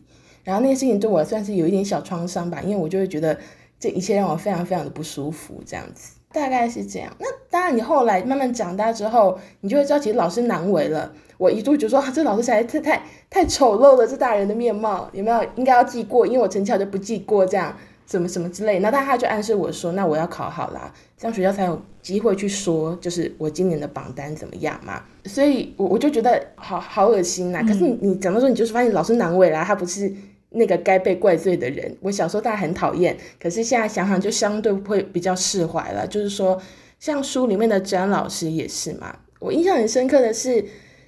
[0.44, 3.38] 然后那个事情对我算是有一点小创伤吧，因为我就会觉得
[3.80, 7.12] 这一切让我非常非常的不舒服，这样子大概是这样。
[7.20, 11.12] 那当然，你后来慢慢长大之后，你就会知道其实老师难为了。
[11.38, 16.28] 我一度就说，啊、这老师实在太太太丑陋了，这大人的面貌有没有应该要记过？
[16.28, 18.78] 因为我成绩好就不记过，这样什么什么之类。
[18.80, 25.02] 那但他就暗示我说，那我要考好啦，这样学校才有机会去说，就是我今年的榜单怎么样嘛。
[25.26, 27.64] 所以我我就觉得好好恶心呐、啊。
[27.68, 30.14] 可是你你讲到说，你就是发现老师难为了，他不是
[30.52, 31.98] 那个该被怪罪的人。
[32.02, 36.08] 我小时候大家很讨厌，可是现在想想就相对会比较释怀了。
[36.08, 36.62] 就是说，
[37.00, 39.18] 像书里面的詹老师也是嘛。
[39.40, 40.64] 我印象很深刻的是。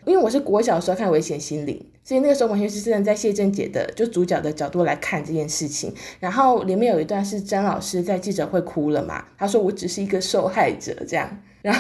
[0.06, 5.94] 因为我是国小时候看《危险心灵》，所以那个时候完全是站在谢震杰的就主角的角度来看这件事情。
[6.20, 11.80] 然后里面有一段是詹老师在记者会哭了嘛，他说：“我只是一个受害者。”这样，然后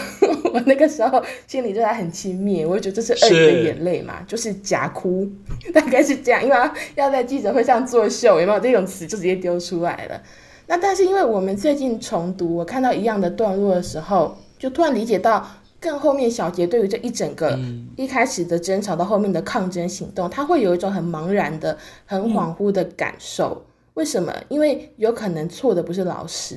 [0.53, 5.27] 我那个时候心里对他很轻蔑，我就觉得这是鳄鱼的眼泪嘛，是就是假哭，
[5.73, 10.21] 大概是这样，因为要要在记者会上作秀，有没有这种词就直接丢出来了。
[10.67, 15.45] 那但是因为我们最近重读，我看到一样的段落的时候，就突然理解到。
[15.83, 17.59] 更后面，小杰对于这一整个
[17.97, 23.65] 一开始的争吵到后面的抗争行动，他会有一种很茫然的、很恍惚的感受。
[23.95, 24.33] 为什么？
[24.47, 26.55] 因为有可能错的不是老师，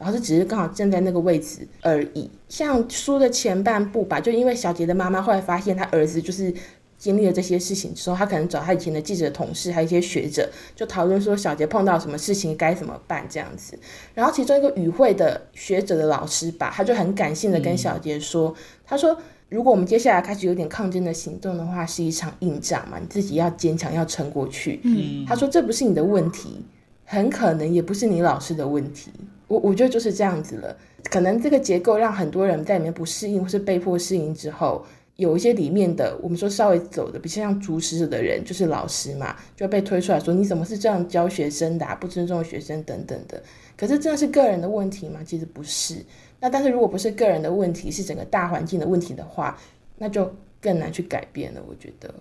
[0.00, 2.28] 老师只是刚好站在那个位置而已。
[2.48, 6.52] 像书的前半部吧，就因为小杰的妈妈后来发现他儿子就是。
[7.00, 13.74] 经历了这些事情之后，他可能找他以前的记者同事，还有一些学者，就讨论说小杰碰到什么事情该怎么办这样子。
[14.12, 19.16] 然后其中一个与会的学者的老师吧，他就很感性的跟小杰说：“嗯、他说，
[19.48, 26.62] 如果我们接下来开始有点抗争的行动的话，是一场硬仗嘛，你自己要坚强，要撑过去。”嗯，他说这不是你的问题，
[27.06, 29.10] 很可能也不是你老师的问题。
[29.50, 30.76] 我我觉得就是这样子了，
[31.10, 34.86] 可能这个结构让很多人在里面不适应，或是被迫适应之后。
[35.16, 43.42] 有一些里面的，我们说稍微走的比较像主使者的人，就是老师嘛，就被推出来说，你怎么是这样教学生的，不尊重学生等等的。
[43.76, 45.20] 可是真的是个人的问题吗？
[45.22, 45.96] 其实不是。
[46.40, 49.58] 那但是如果不是个人的问题，是整个大环境的问题的话，
[49.98, 51.60] 那就更难去改变了。
[51.68, 52.14] 我觉得，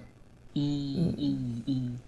[0.56, 2.00] 嗯嗯嗯嗯。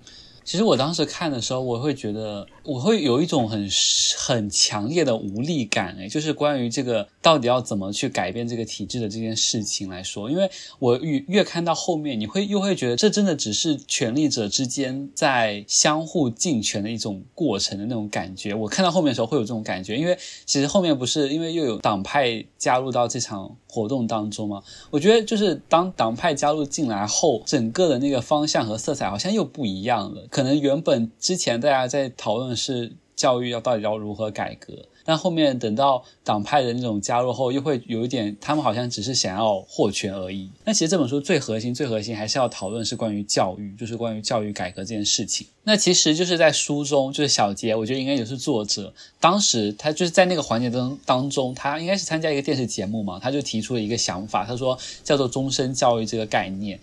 [0.52, 3.70] 其实我当时看的时候，我会觉得我会有一种很
[4.18, 18.54] 很强烈的无力感，诶，就是关于这个到底要怎么去改变这个体制的这件事情来说，因为我越越看到后面，你会又会觉得这真的只是权力者之间在相互竞权的一种过程的那种感觉。
[18.54, 24.62] 我看到后面的时候会有这种感觉，因为其实后面不是因为又有党派加入到这场活动当中吗？
[24.90, 30.28] 我觉得就是当党派加入进来后，整个的那个方向和色彩好像又不一样了。
[30.42, 34.74] 可能原本之前大家在讨论是教育要到底要如何改革。
[35.04, 40.50] 但后面等到党派的那种加入后，又会有一点，他们好像只是想要获权而已。
[40.64, 45.46] 那其实这本书最核心、最核心还是要讨论是关于教育，就是关于教育改革这件事情。
[45.64, 56.80] 那其实就是在书中，就是小杰，我觉得应该也是作者，当时他就是在那个环节当当中，他应该是参加一个电视节目嘛，他就提出了一个想法，他说叫做终身教育这个概念。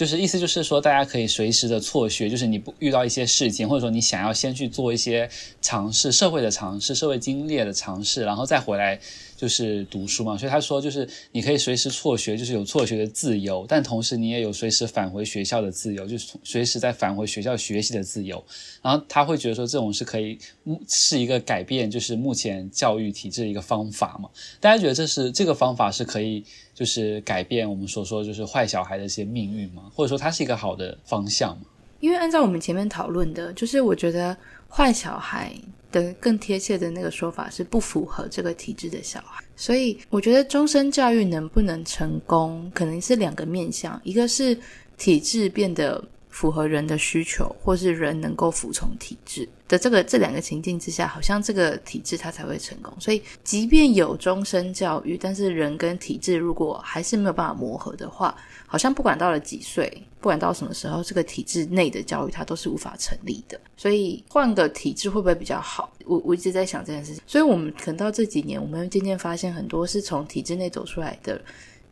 [0.00, 5.28] 就是意思就是说，大家可以随时的辍学，就是你不遇到一些事情，或者说你想要先去做一些
[5.60, 8.98] 尝试，社会的尝试，社会经历的尝试，然后再回来。
[9.40, 18.44] 就是读书嘛，所以他说，就是你可以随时辍学，就是有辍学的自由，但同时你也有随时返回学校的自由，就是随时在返回学校学习的自由。
[18.82, 20.38] 然后他会觉得说，这种是可以
[20.86, 24.28] 是一个改变，就是目前教育体制的一个方法嘛。
[24.60, 29.90] 大家觉得这是这个方法是可以，就是改变我们所说就是坏小孩的一些命运吗？
[29.94, 31.62] 或者说它是一个好的方向吗？
[32.00, 34.36] 因为按照我们前面讨论的，就是我觉得
[34.68, 35.54] 坏小孩。
[35.92, 44.56] 的更贴切的那个说法是不符合这个体制的小孩，所以我觉得终身教育能不能成功，可能是两个面向，一个是
[44.96, 52.92] 体制变得符合人的需求，或是人能够服从体制的这个这两个情境之下，好像这个体制它才会成功。
[53.00, 63.58] 所以，即便有终身教育，但是人跟体制如果还是没有办法磨合的话，好像不管到了几岁，不管到什么时候，这个体制内的教育它都是无法成立的。
[63.76, 65.90] 所以换个体制会不会比较好？
[66.04, 67.22] 我我一直在想这件事情。
[67.26, 71.40] 所以我们可能到这几年，我们渐渐发现很多是从体制内走出来的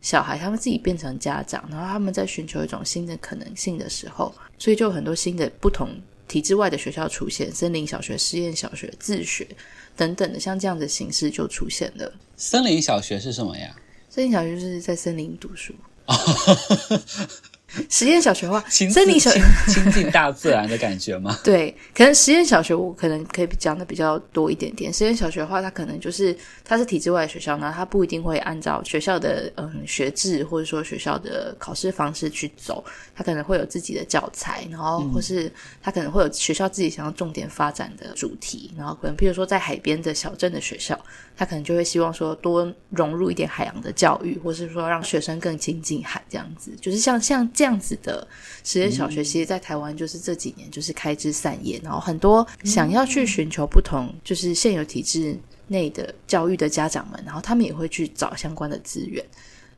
[0.02, 5.88] 小孩，他们自己变成家长，然后他们在寻求一种新的可能性的时候，所以就有很多新的不同
[6.28, 9.48] 体制外的学校出现，森林小学、实验小学、自学
[9.96, 12.12] 等等的，像这样的形式就出现了。
[12.36, 13.74] 森林小学是什么呀？
[14.10, 15.74] 森林小学就是在森林读书。
[17.90, 21.38] 实验小学的话，亲森林小学 亲近大自然的感觉吗？
[21.44, 24.90] 对，可能实验小学我可能可以讲的比较多一点点。
[24.90, 32.82] 实验小学的话，它可能就是它是体制外的学校呢，它不一定会按照学校的嗯学制或者说学校的考试方式去走，
[33.14, 35.52] 它可能会有自己的教材，然后或是
[35.82, 40.98] 它可能会有学校自己想要重点发展的主题，然后可能譬如说在海边的小镇的学校，
[41.36, 47.46] 它可能就会希望说多融入一点海洋的教育，或是说让学生更亲近海这样子，就是像像。
[47.58, 48.24] 这样子的
[48.62, 59.24] 实验小学，其实，在台湾就是这几年就是开枝散叶，然后很多想要去寻求不同，就是现有体制内的教育的家长们，然后他们也会去找相关的资源。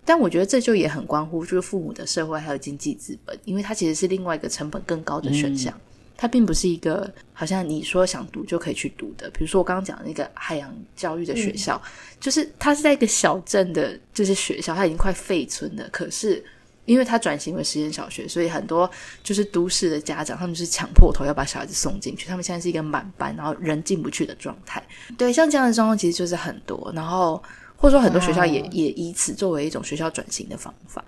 [0.05, 5.73] 但我觉得这就也很关乎就是父母的社会还有经济资本，因为它其实是另外一个成本更高的选项，
[6.19, 9.31] 它并不是一个好像你说想读就可以去读的。
[9.31, 11.81] 比如说我刚刚讲的那个海洋教育的学校，
[12.21, 16.45] 就是它是在一个小镇的，就是学校，它已经快废村了，可是。
[16.91, 18.91] 因为他转型为实验小学，所以很多
[19.23, 22.27] 就是都市的家长，他们是抢破头要把小孩子送进去。
[22.27, 24.83] 他们现在是一个满班，然后人进不去的状态。
[25.17, 27.41] 对，像这样的状况其实就是很多，然后
[27.77, 28.75] 或者说很多学校也、oh.
[28.75, 31.05] 也以此作为一种学校转型的方法。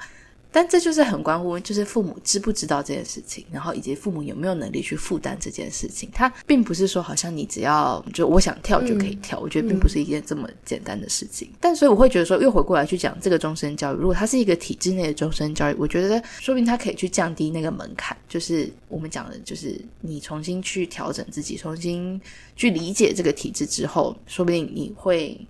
[0.52, 6.10] 但这就是很关乎，就是父母知不知道这件事情，然后以及父母有没有能力去负担这件事情。
[6.12, 11.48] 他并不是说好像你只要就我想跳就可以跳，嗯、我觉得并不是一件这么简单的事情。
[11.52, 22.20] 嗯、但所以我会觉得说，又回过来去讲这个终身教育，如果它是一个体制内的终身教育，我觉得说不定它可以去降低那个门槛，就是我们讲的，就是你重新去调整自己，重新
[22.54, 25.40] 去理解这个体制之后，说不定你会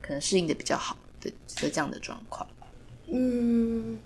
[0.00, 1.28] 可能适应的比较好的
[1.60, 2.46] 的这样的状况。
[3.10, 3.98] 嗯。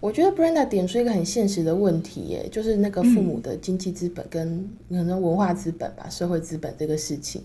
[0.00, 7.42] 我觉得 Brenda 点出一个很现实的问题，耶，就是那个父母的经济资本跟可能文化资本吧，社会资本这个事情，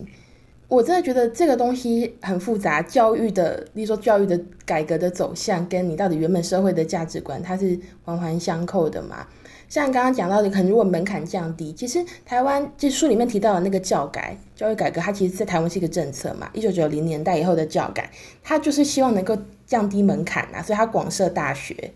[0.69, 2.81] 我真的觉得这个东西很复杂。
[2.81, 9.27] 教育的，例如说教育的改革的走向，跟你到底原本社会的价值观，它是环环相扣的嘛。
[9.67, 16.49] 像刚刚讲到的，可能如果门槛降低，其实台湾就书里面提到的那个教改、教育改革，它其实在台湾是一个政策嘛。
[16.53, 18.09] 一九九零年代以后的教改，
[18.41, 21.91] 它就是希望能够降低门槛啊，所以它广设大学。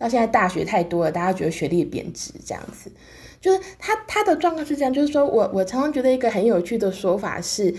[0.00, 2.90] 到现在大学太多了，大家觉得学历贬值，这样子，
[3.38, 7.74] 就是他他的状况是这样，就是说我我常常觉得一个很有趣的说法是，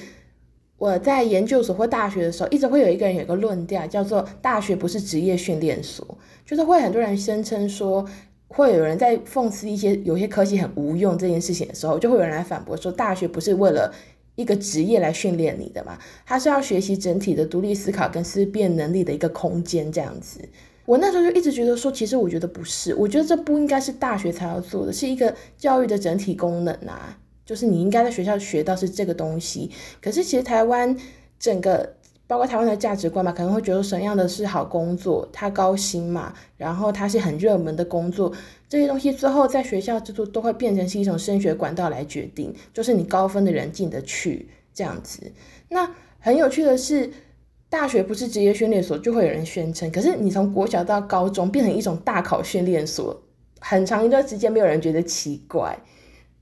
[0.78, 8.08] 我在研究所或大学的时候，一直会有一个人有一个论调，叫做大学不是职业训练所，就是会很多人声称说，
[8.48, 13.92] 会有人在讽刺一些有些科技很无用这件事情的时候，就会有人来反驳说，大学不是为了
[14.36, 20.48] 一个职业来训练你的嘛，它是要学习整体的独立思考跟思辨能力的一个空间，这样子。
[20.92, 29.72] 我那时候就一直觉得说，其实我觉得不是，我觉得这不应该是大学才要做的，是一个教育的整体功能啊，就是你应该在学校学到是这个东西。
[30.02, 30.94] 可是其实台湾
[31.40, 31.96] 整个，
[32.28, 38.30] 包括台湾的价值观嘛，可能会觉得什么样的是好工作，它高薪嘛，然后它是很热门的工作，
[38.68, 45.32] 这些东西最后在学校制度都会变成是一种升学管道来决定，就是你高分的人进得去这样子。
[45.70, 45.90] 那
[46.20, 47.10] 很有趣的是。
[47.72, 49.90] 大学不是职业训练所，就会有人宣称。
[49.90, 53.18] 可是你从国小到高中变成一种大考训练所，
[53.62, 55.80] 很长一段时间没有人觉得奇怪。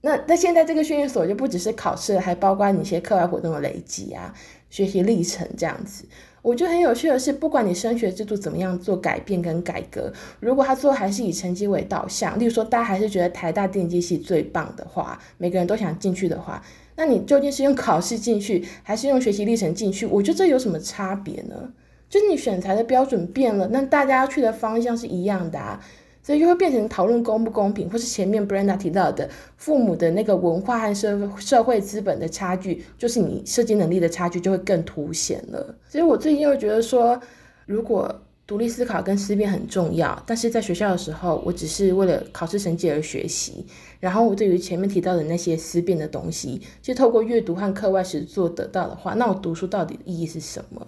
[0.02, 4.34] 那那现在这个训练所就不只是考试，还包括你一些课外活动的累积啊，
[4.72, 6.04] 学习历程这样子。
[6.42, 16.64] 我觉得很有趣的是，不管你升学制度怎么样做改变跟改革，如果他最后还是以成绩为导向，例如说大家还是觉得台大电机系最棒的话，每个人都想进去的话，
[17.00, 20.06] 那你究竟是用考试进去，还是用学习历程进去？
[20.06, 21.72] 我觉得这有什么差别呢？
[22.10, 25.80] 就是你选材的标准变了，那大家要去的方向是一样的啊。
[26.22, 35.74] 所以就会变成讨论公不公平，或是前面 Brenda 提到的父母的那个文化和社社会资本的差距，就是你设计能力的差距就会更凸显了。
[35.88, 37.20] 所以我最近又觉得说，
[37.66, 38.14] 如果
[38.50, 43.64] 独立思考跟思辨很重要，但是在学校的时候，我只是为了考试成绩而学习，
[44.00, 50.88] 然后我对于前面提到的那些思辨的东西，就透过阅读和课外实作得到的话，那我读书到底的意义是什么？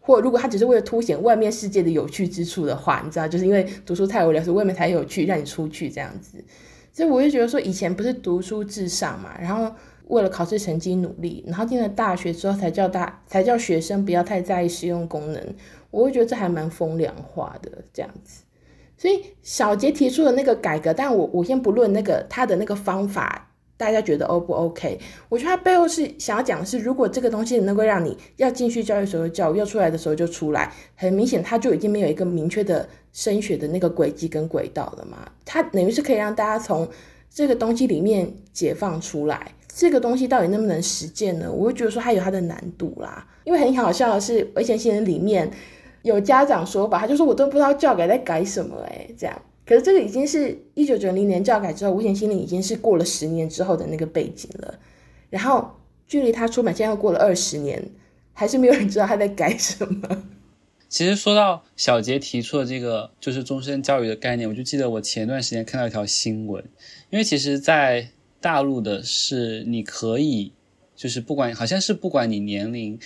[0.00, 6.42] 或如果他只是为了凸显外面世界的有趣之处的话，你知道，就是因为读书太无聊，所以外面才有趣，让你出去这样子。
[6.92, 9.72] 所以我就觉得说，以前不是读书至上嘛，然后
[10.08, 15.54] 为了考试成绩努力，然后进了大学之后才叫大才叫学生不要太在意实用功能。
[15.90, 18.42] 我会觉得这还蛮风凉话的这样子。
[18.96, 23.46] 所以小杰提出的那个改革，但我我先不论那个他的那个方法。
[23.76, 25.00] 大家觉得 O 不 OK？
[25.30, 35.26] 我觉得他背后是想要讲的是，如果这个东西能够让你要进去教育所的教育，要出来的时候就出来，很明显他就已经没有一个明确的升学的那个轨迹跟轨道了嘛。
[35.46, 36.86] 他等于是可以让大家从
[37.30, 41.50] 这个东西里面解放出来，这个东西到底能不能实践呢？
[41.50, 43.26] 我会觉得说它有它的难度啦。
[43.44, 45.50] 因为很好笑的是，危险新人里面
[46.02, 49.42] 有家长说吧，他就说我都不知道教改在改什么哎、欸，这样。
[49.66, 54.78] 可是这个已经是一九九零年教改之后，危险心灵已经是过了十年之后的那个背景了。
[55.28, 55.70] 然后
[56.08, 57.90] 距离他出版现在又过了二十年，
[58.32, 60.24] 还是没有人知道他在改什么。
[60.88, 66.64] 其实说到小杰提出的这个就是终身教育的概念，我就记得我前段时间看到一条新闻，
[67.10, 68.08] 因为其实，在
[68.40, 70.52] 大陆的是你可以
[70.96, 72.98] 就是不管好像是不管你年龄。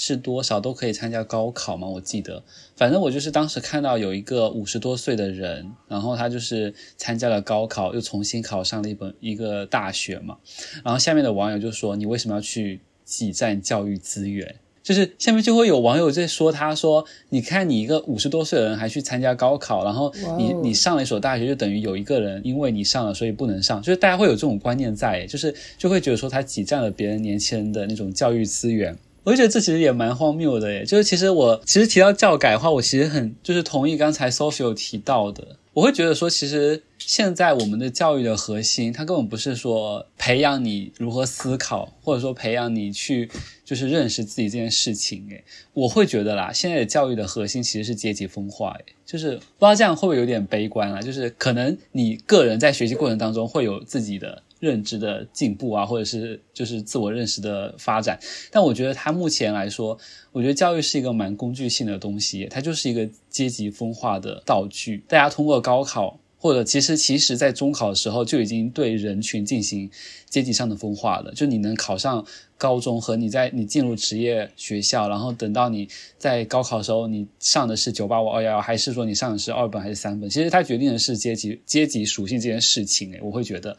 [0.00, 1.88] 是多少都可以参加高考吗？
[1.88, 2.40] 我记得，
[2.76, 10.36] 反正我就是当时看到有一个五十多岁的人，然后他就是参加了高考，又重新考上了一本一个大学嘛。
[10.84, 23.82] 然后下面的网友就说：“你为什么要去挤占教育资源？”就是下面就会有网友在说：“他说，你看你一个五十多岁的人还去参加高考，然后你你上了一所大学，就等于有一个人因为你上了，所以不能上。
[23.82, 43.28] 就是大家会有这种观念在，就是就会觉得说他挤占了别人年轻人的那种教育资源。”我就觉得这其实也蛮荒谬的耶，就是其实我其实提到教改的话，我其实很就是同意刚才 Sophie 有提到的，我会觉得说，其实现在我们的教育的核心，它根本不是说培养你如何思考，或者说培养你去
[43.64, 45.44] 就是认识自己这件事情，诶，
[45.74, 51.02] 我会觉得啦，现在的教育的核心其实是阶级分化，诶，就是不知道这样会不会有点悲观啊？
[51.02, 54.42] 就是可能你个人在学习过程当中会有自己的。
[54.60, 58.18] 认知的进步啊，或者是就是自我认识的发展，
[58.50, 59.96] 但我觉得它目前来说，
[60.32, 65.04] 我觉得教育是一个蛮工具性的东西，它就是一个阶级分化的道具。
[65.06, 69.88] 大家通过高考，或者其实其实在中考的时候就已经对人群进行
[70.28, 71.32] 阶级上的分化了。
[71.34, 75.88] 就你能考上高中和你在你进入职业学校，然后等到你
[76.18, 83.12] 在高考的时候你上的是九八五二幺幺，还是说你上的是二本还是三本，其实它决定的是阶级阶级属性这件事情。
[83.12, 83.76] 诶，我会觉得。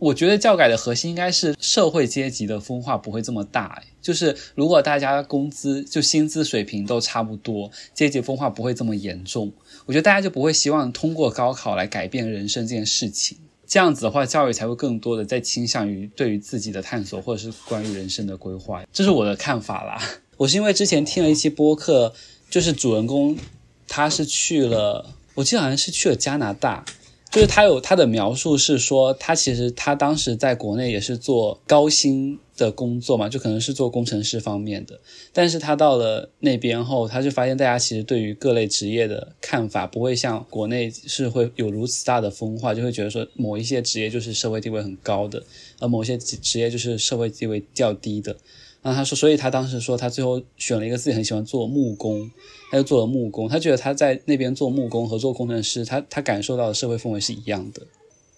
[0.00, 9.52] 我觉得教改的核心应该是社会阶级的分化不会这么大，就是如果大家工资就薪资水平都差不多，阶级分化不会这么严重。
[9.84, 13.36] 我觉得大家就不会希望通过高考来改变人生这件事情。
[13.66, 18.82] 这样子的话，教育才会更多的在倾向于对于自己的探索，或者是关于人生的规划。
[18.92, 20.02] 这是我的看法啦。
[20.38, 22.12] 我是因为之前听了一期播客，
[22.48, 23.36] 就是主人公
[23.86, 26.84] 他是去了，我记得好像是去了加拿大。
[27.30, 34.98] 就是他有他的描述是说，他其实他当时在国内也是做高薪的工作嘛，就可能是做工程师方面的。
[35.32, 45.44] 但是他到了那边后，他就发现大家其实对于各类职业的看法不会像国内是会有如此大的分化，就会觉得说某一些职业就是社会地位很高的，
[45.78, 48.36] 而某些职业就是社会地位较低的。
[48.82, 52.30] 然后他说，所以他当时说他最后选了一个自己很喜欢做木工，
[52.70, 53.48] 他就做了木工。
[53.48, 57.82] 他觉得他在那边做木工和做工程师，他他感受到的社会氛围是一样的。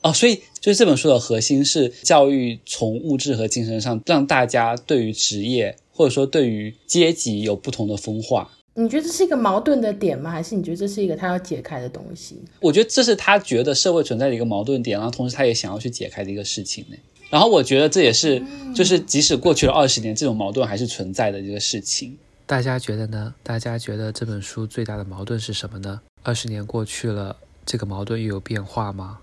[0.01, 8.51] 哦，所以就是这本书的核心是教育从物质和精神上让大家对于职业或者说对于阶级有不同的分化。
[8.75, 10.31] 你觉得这是一个矛盾的点吗？
[10.31, 12.41] 还是你觉得这是一个他要解开的东西？
[12.59, 16.97] 我觉得这是他觉得社会存在的一个矛盾点，然后同时他也想要去解开的一个事情呢。
[17.33, 18.43] 然后我觉得这也是，
[18.75, 22.15] 就是即使过去了二十年，这种矛盾还是存在的一个事情。
[22.45, 23.35] 大家觉得呢？
[23.43, 25.99] 大家觉得这本书最大的矛盾是什么呢？
[26.23, 29.19] 二十年过去了，这个矛盾又有变化吗？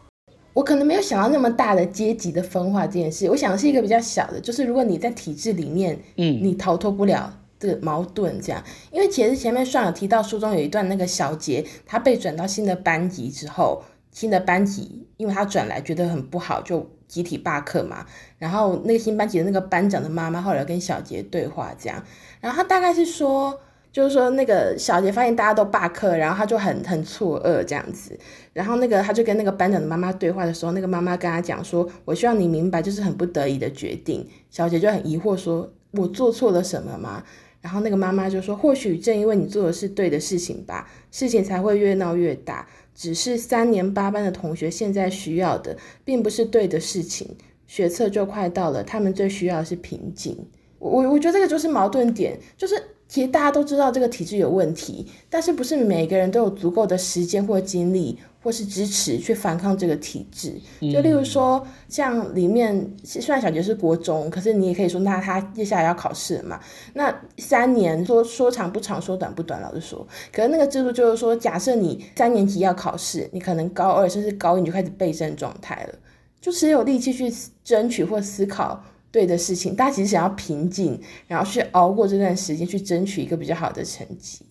[0.53, 8.64] 我可能没有想到那么大的阶级的分化这件事，我想的是一个比较小的，就是如果你在体制里面，嗯，你逃脱不了这个矛盾这样。
[8.91, 18.05] 因为其实前面算有提到书中有一段那个小杰，他被转到新的班级之后，新的班级因为他转来觉得很不好，就集体罢课嘛。
[18.38, 22.01] 然后那个新班级的那个班长的妈妈后来跟小杰对话这样，
[22.39, 23.60] 然后他大概是说。
[23.91, 28.18] 就是说，那个小杰发现大家都罢课，然后他就很很错愕这样子。
[28.53, 37.24] 然后那个他就跟那个班长的妈妈对话的时候，那个妈妈跟他讲说：“我希望你明白，就是很不得已的决定。”小杰就很疑惑说：“我做错了什么吗？”
[37.62, 42.68] 然后那个妈妈就说：“或许正因为你做的是对的事情吧，事情才会越闹越大。
[42.94, 47.36] 只是三年八班的同学现在需要的，并不是对的事情。
[47.68, 50.38] 学测就快到了，他们最需要的是平静。”
[50.80, 52.76] 我我觉得这个就是矛盾点，就是。
[53.10, 60.53] 其实大家都知道这个体制有问题，但是不是每个人都有足够的时间或精力，或是支持去反抗这个体制。
[60.80, 66.60] 就例如说，像里面虽然小杰是国中，可是你也可以说，那他接下来要考试了嘛？
[66.93, 70.07] 那三年说说长不长，说短不短，老实说。
[70.32, 75.95] 可是那个制度就是说，假设你三年级要考试，你可能高二甚至高一你就开始备战状态了，
[76.39, 77.34] 就只有力气去
[77.64, 78.84] 争取或思考。
[79.12, 84.45] 对的事情，大家其实想要平静，然后去熬过这段时间，去争取一个比较好的成绩。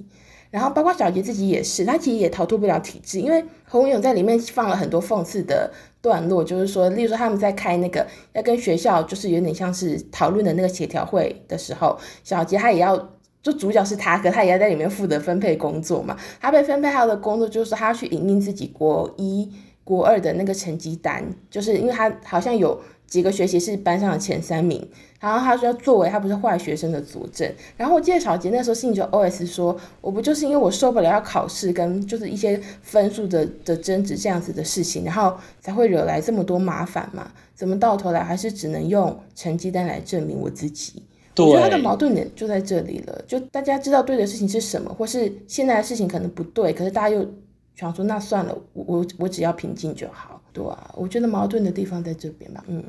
[0.50, 12.96] 然后包括小杰自己也是，他其实也逃脱不了体制，因为洪永在里面放了很多讽刺的段落，就是说，例如说他们在开那个要跟学校就是有点像是讨论的那个协调会的时候，小杰他也要，
[13.42, 16.16] 就主角是他，可他也要在里面负责分配工作嘛。
[16.40, 19.52] 他被分配他的工作就是他要去影印自己国一、
[19.84, 22.80] 国二的那个成绩单，就是因为他好像有。
[23.08, 24.86] 几个学习是班上的前三名，
[25.18, 27.50] 然后他说要作为他不是坏学生的佐证。
[27.76, 37.32] 然后我记得小杰那时候心里就 OS 说：“我不就是因为我受不了要考试跟就是一些分数的的争执这样子的事情，然后才会惹来这么多麻烦嘛？
[37.54, 41.02] 怎么到头来还是只能用成绩单来证明我自己？
[41.38, 43.24] 我觉得他的矛盾点就在这里了。
[43.26, 47.26] 就大家知道对的事情是什么，或是现在的事情可能不对，可是大家又
[47.74, 52.64] 想说那算了，我我我只要平静就好。”对啊，我觉得矛盾的地方在这边吧。
[52.66, 52.82] 嗯，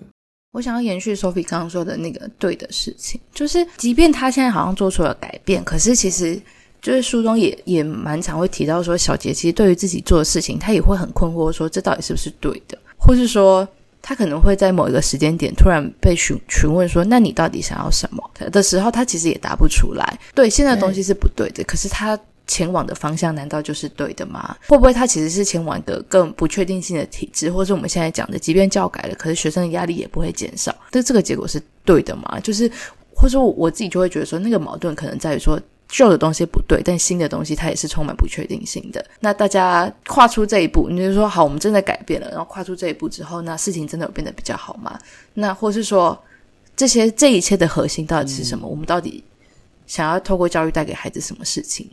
[0.52, 6.42] 我想要延续 Sophie 刚刚说的那个对的事情，就是即便他现在好像做出了改变，可是其实
[6.82, 13.68] 就是书中也也蛮常会提到说，小杰其实对于自己做的事情，他也会很困惑，说这到底是不是对的，或是说
[14.02, 20.20] 他可能会在某一个时间点突然被询询问说，那你到底想要什么的时候，他其实也答不出来。
[20.34, 22.20] 对，现在东西是不对的，可是他。
[22.50, 24.58] 前往的方向难道就是对的吗？
[24.68, 30.76] 会不会它其实是前往一个更不确定性的体制，或者是我们现在讲的，即便教改了，可是学生的压力也不会减少？
[30.90, 32.40] 但这个结果是对的吗？
[32.42, 32.68] 就是，
[33.14, 39.06] 或者说我自己就会觉得说，那个矛盾可能在于说，旧的东西不对，但新的东西它也是充满不确定性的。
[39.20, 45.00] 那大家跨出这一步，你就说好，我们真的改变了，然后跨出这一步之后，那事情真的有变得比较好吗？
[45.36, 46.20] 那或是说，
[46.76, 48.68] 这些这一切的核心到底是什么？
[48.68, 49.24] 嗯、我们到底
[49.88, 51.90] 想要透过教育带给孩子什么事情？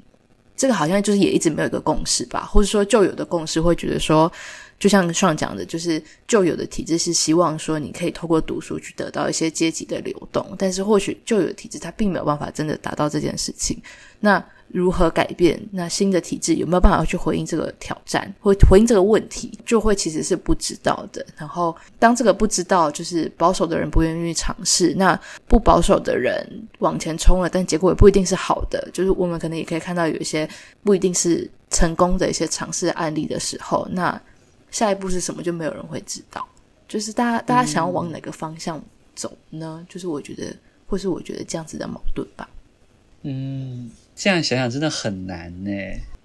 [0.56, 4.30] 这个好像就是也一直没有一个共识吧，或者说旧有的共识会觉得说，
[4.78, 13.80] 就像上讲的，就是旧有的体制是希望说你可以透过读书去得到一些阶级的流动，但是或许旧有的体制它并没有办法真的达到这件事情。
[14.20, 15.60] 那如何改变？
[15.70, 19.58] 那新的体制有没有办法去回应这个挑战，或回应这个问题？
[19.64, 21.24] 就会其实是不知道的。
[21.36, 26.46] 然后，当这个不知道，就是保守的人不愿意尝试，那不保守的人
[26.80, 28.88] 往前冲了，但结果也不一定是好的。
[28.92, 30.48] 就是我们可能也可以看到有一些
[30.82, 34.20] 不一定是成功的一些尝试案例的时候，那
[34.70, 36.46] 下一步是什么，就没有人会知道。
[36.88, 38.82] 就是大家大家想要往哪个方向
[39.14, 39.84] 走呢？
[39.88, 40.54] 就是我觉得，
[40.86, 42.48] 或是我觉得这样子的矛盾吧。
[43.22, 43.90] 嗯。
[44.16, 45.70] 这样想想真的很难呢。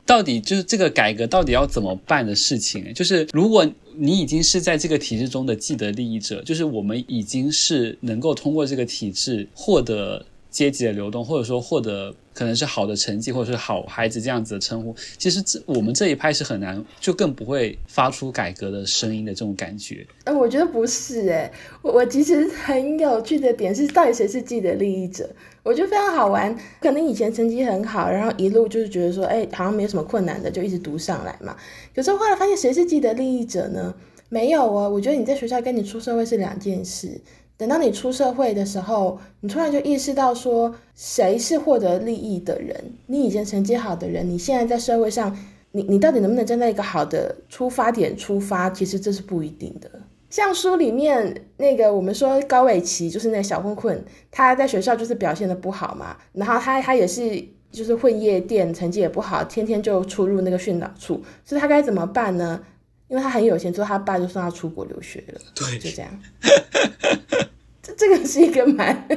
[0.04, 2.92] 到底就是这个改革到底要怎么办的事情？
[2.94, 14.96] 就是如果你已经是在这个体制中的既得利益者，就是我们已经是能够通过这个体制获得阶级的流动，或者说获得可能是好的成绩，或者是好孩子这样子的称呼。
[15.18, 20.06] 其实这我们这一派是很难，就更不会发出改革的声音的这种感觉。
[20.24, 21.52] 呃，我觉得不是诶，
[21.82, 25.30] 我我其实很有趣的点是，到底谁是既得利益者？
[25.64, 31.56] 我觉得非常好玩，可能以前成绩很好，然后一路就是觉得说，哎，好像没有什么困难的，就一直读上来嘛。
[31.94, 33.94] 可是后来发现，谁是既得利益者呢？
[34.30, 34.88] 没有啊。
[34.88, 37.22] 我觉得你在学校跟你出社会是两件事。
[37.62, 42.76] 等到你出社会的时候，你突然就意识到说，谁是获得利益的人？
[43.05, 45.38] 你以前成绩好的人，你现在在社会上，
[45.74, 48.68] 你你到底能不能站在一个好的出发点出发？
[48.72, 49.88] 其实这是不一定的。
[50.32, 62.59] 像书里面那个，我们说高伟奇就是那个小混混，他在学校就是表现的不好嘛，然后他他也是就是混夜店，成绩也不好，天天就出入那个训导处，所以他该怎么办呢？
[63.07, 66.09] 因为他很有钱，之后他爸就送他出国留学了，对，就这样。
[67.98, 69.08] 这个是一个蛮，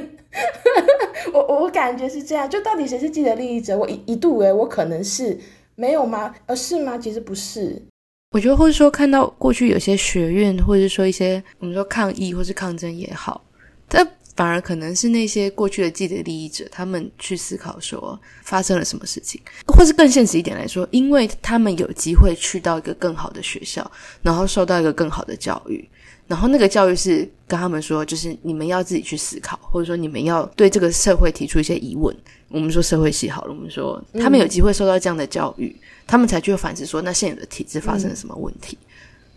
[1.33, 3.77] 我我感觉是这样，就到底谁是既得利益者？
[3.77, 5.37] 我一一度诶，我可能是
[5.75, 6.33] 没有吗？
[6.45, 6.97] 呃，是吗？
[6.97, 7.81] 其实不是。
[8.31, 13.41] 我觉得，或者说看到过去有些学院，或者说一些我们说抗议或是抗争也好，
[13.87, 14.05] 但
[14.35, 23.89] 反而可能是那些过去的既得利益者，他们去思考说发生了什么事情，或是更现实一点来说，因为他们有机会去到一个更好的学校，
[24.21, 25.87] 然后受到一个更好的教育。
[26.27, 32.15] 然后那个教育是跟他们说，就是你们要自己去思考，或者说你们要对这个社会提出一些疑问。
[32.47, 38.87] 我们说社会系好了，我们说他们有机会受到这样的教育，嗯、他们才去反思说，那现有的体制发生了什么问题，嗯、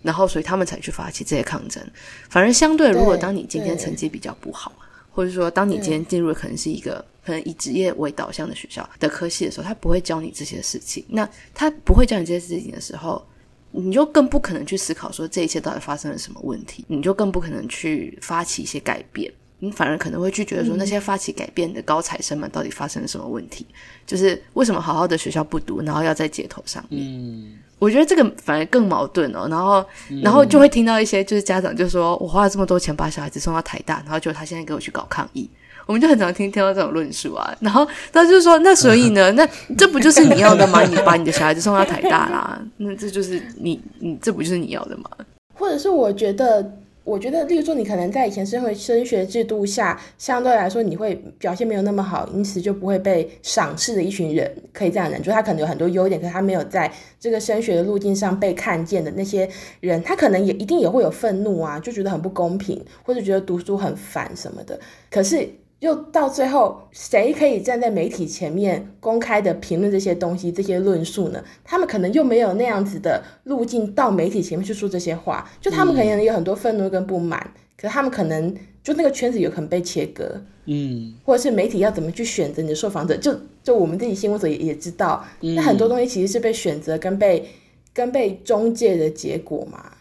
[0.02, 1.82] 然后所以他们才去发起这些抗争。
[2.30, 4.72] 反而相对，如果当你今天成绩比较不好，
[5.10, 11.04] 或者说当你今天进入的可能是一个可能以职业为导向的学校的科系的时候，他不会教你这些事情。
[11.08, 13.22] 那他不会教你这些事情的时候。
[13.70, 23.66] 你就更不可能去思考说这一切到底发生了什么问题，你就更不可能去发起一些改变，你反而可能会去觉得说那些发起改变的高材生们到底发生了什么问题？
[24.06, 27.02] 就是为什么好好的学校不读，然后要在街头上面？
[27.04, 29.46] 嗯，我觉得这个反而更矛盾哦。
[29.50, 29.84] 然后，
[30.22, 35.48] 然后就会听到一些就是家长就说：“我花了这么多钱把小孩子送到台大，然后就他现在给我去搞抗议。”
[35.88, 39.32] 我们就很常听听到这种论述啊，然后他就说：“那所以呢？
[39.32, 40.82] 那这不就是你要的吗？
[40.82, 45.08] 你把你的小孩子送到台大啦，那这就是你你这不就是你要的吗？”
[45.56, 46.74] 或者是我觉得，
[47.04, 59.48] 我觉得，例如说，你可能在以前升回升学制度下，相对来说你会表现没有那么好，因此就不会被赏识的一群人，可以这样讲，就是他可能有很多优点，可是他没有在这个升学的路径上被看见的那些
[59.80, 64.78] 人，他可能也一定也会有愤怒啊，就觉得很不公平，或者觉得读书很烦什么的。
[65.10, 65.48] 可是。
[65.80, 71.44] 又到最后，谁可以站在媒体前面公开的评论这些东西、这些论述呢？
[71.62, 78.52] 他们可能又没有那样子的路径到媒体前面去说这些话，就他们可能有很多愤怒跟不满，嗯、可是他们可能
[78.82, 87.48] 就那个圈子有可能被切割，嗯，或者是媒体要怎么去选择你的受访者，就就我们自己新闻者也也知道，那、嗯、很多东西其实是被选择跟被
[87.92, 89.92] 跟被中介的结果嘛，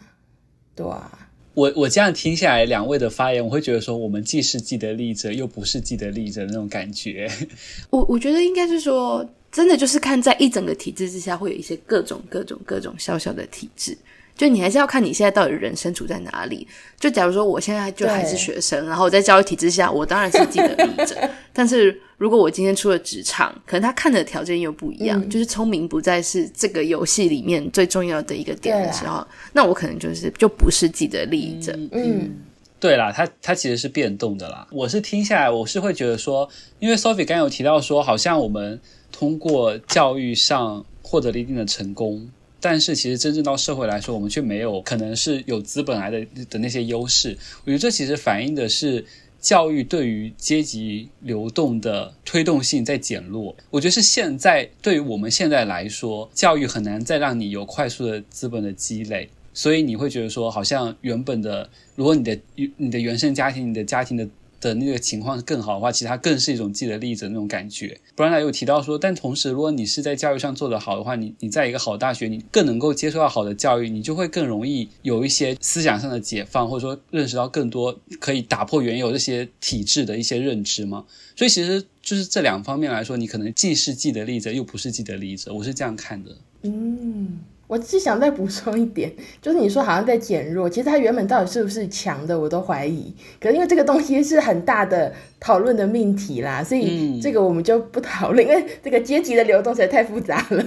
[0.74, 1.17] 对啊。
[1.58, 7.28] 我我这样听下来，两位的发言，我会觉得说，我们既是既得利益者，又不是既得利益者那种感觉。
[7.90, 13.98] 我我觉得应该是说，真的就是看在一整个体制之下，会有一些各种各种各种小小的体制。
[14.38, 16.66] 就你还是要看你现在到底人身处在哪里。
[16.98, 21.16] 就假如说我现在就还是学生，然后我在教育体制下，我当然是既得利益者。
[21.52, 31.72] 但是如果我今天出了职场，可能他看的条件又不一样，嗯、就是聪明不再是这个游戏里面最重要的一个点的时候，那我可能就是就不是既得利益者。
[31.72, 32.36] 嗯，嗯
[32.80, 34.64] 对啦，它它其实是变动的啦。
[34.70, 38.80] 我是听下来，我是会觉得说，因为 Sophie 刚有提到说，好像我们
[39.10, 42.28] 通过教育上获得了一定的成功。
[42.60, 47.36] 但是其实真正到社会来说，我们却没有可能是有资本来的的那些优势。
[47.64, 49.04] 我觉得这其实反映的是
[49.40, 53.54] 教育对于阶级流动的推动性在减弱。
[53.70, 62.38] 我觉得是现在对于我们现在来说，教育很难再让你有快速的资本的积累，所以你会觉得说，好像原本的，如果你的
[62.76, 64.28] 你的原生家庭、你的家庭的。
[64.60, 68.00] 的那个情况更好的话，其实它更是一种既得利益者那种感觉。
[68.16, 81.04] 不然他有提到说，但同时，如果你是在教育上做得好的话，你你在一个好的大学，你更能够接受到好的教育，你就会更容易有一些思想上的解放，或者说认识到更多可以打破原有这些体制的一些认知嘛。
[81.36, 85.54] 所以其实就是这两方面来说，你可能既是既得利益者，又不是既得利益者。
[85.54, 86.36] 我是这样看的。
[86.62, 87.38] 嗯。
[87.68, 93.14] 我只想再补 充一点，就是你说好像在减弱，其实它原本到底是不是强的，我都怀疑。
[93.38, 100.64] 可是因为这个东西是很大的讨论的命题啦，所以这个我们就不讨论，因为这个阶级的流动实在太复杂了，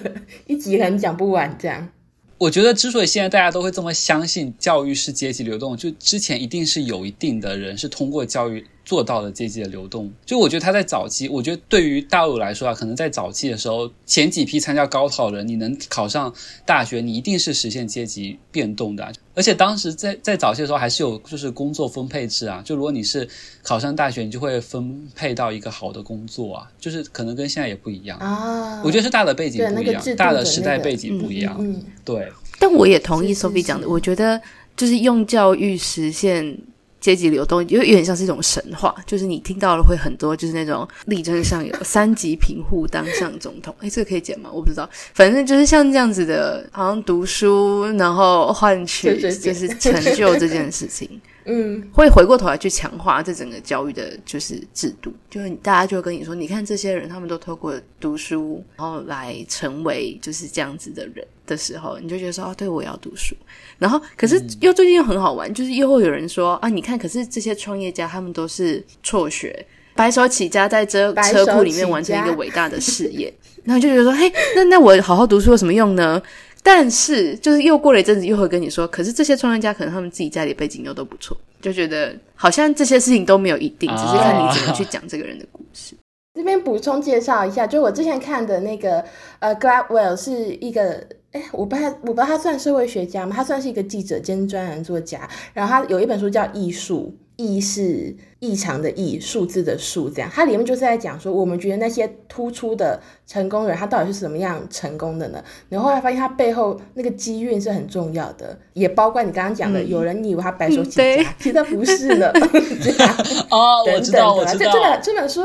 [0.47, 1.89] 一集可能讲不完这样。
[2.37, 10.11] 我觉得之所以现在大家都会这么相信教育是阶级流动，就之前一定是有一定的人是通过教育做到了阶级的流动。
[10.25, 16.33] 就我觉得他在早期，我觉得对于大陆来说啊，可能在早期的时候，前几批参加高考的人，你能考上
[16.65, 19.09] 大学，你一定是实现阶级变动的。
[19.33, 23.25] 而且当时在在早期的时候，还是有就是工作分配制啊，就如果你是
[23.63, 28.81] 考上大学，你就会分配到一个好的工作啊，就是可能跟现在也不一样啊。
[28.83, 31.55] 我觉得是大的背景不一样，那个、大的时代背景不一样。
[31.57, 32.29] 嗯嗯嗯、对。
[32.59, 34.39] 但我也同意 Sophie 讲的，我觉得
[34.75, 36.57] 就是用教育实现
[37.01, 38.95] 阶级流动，就有点像是一种神话。
[39.05, 43.75] 就是你听到了会很多，就是那种力争上游、三级贫户当上总统。
[43.79, 44.49] 哎，这个可以剪吗？
[44.53, 44.89] 我不知道。
[45.13, 51.09] 反正就是像这样子的，好像读书然后换取就是成就这件事情。
[51.43, 63.35] 嗯，会回过头来去强化这整个教育的，就是制度，就是大家就会跟你说，你看这些人，他们都透过读书，然后来成为就是这样子的人的时候，你就觉得说，哦，对，我要读书。
[63.77, 73.33] 然后，可是又最近又很好玩，就是又会有人说，啊，你看，可是这些创业家他们都是辍学，白手起家在这车库里面完成一个伟大的事业，
[73.65, 76.21] 然后就觉得说，嘿，那那我好好读书有什么用呢？
[76.63, 85.95] 但是就是又过了一阵子，又会跟你说，可是这些创业家可能他们自己家里背景又都不错，就觉得好像这些事情都没有一定，只是看你怎么去讲这个人的故事。
[86.35, 89.03] 这边补充介绍一下，就我之前看的那个
[89.39, 91.03] 呃，Gladwell 是一个。
[91.31, 93.33] 哎，我不太，我不知道他算社会学家吗？
[93.35, 95.27] 他算是一个记者兼专栏作家。
[95.53, 97.13] 然后他有一本书叫《艺术》，
[97.43, 100.29] 异是异常的异，数字的数，这样。
[100.33, 105.41] 它里面就是在讲说，我们觉得那些突出的成功人，他到底是怎么样成功的呢？
[105.69, 112.29] 然后后来发现他背后那个机运是很重要的，也包括你刚刚讲的，嗯、有人以为他白手起家，其实他不是的。
[113.49, 114.65] 哦，我知道，我知道。
[114.65, 115.41] 这这本这本书。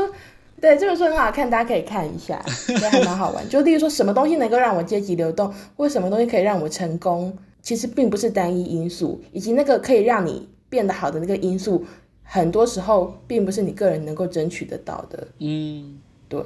[0.59, 3.47] 对，这本书很好看，大家可以看一下，也还蛮好玩。
[3.47, 11.85] 就例如说，什么东西能够让我阶级流动，或什么东西可以让我成功，其实并不是单一因素，以及那个可以让你变得好的那个因素，
[12.23, 15.27] 很多时候并不是你个人能够争取得到的。
[15.39, 16.41] 嗯，对。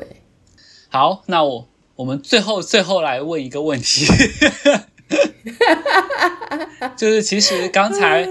[0.89, 4.05] 好，那我我们最后最后来问一个问题，
[6.97, 8.27] 就是其实刚才。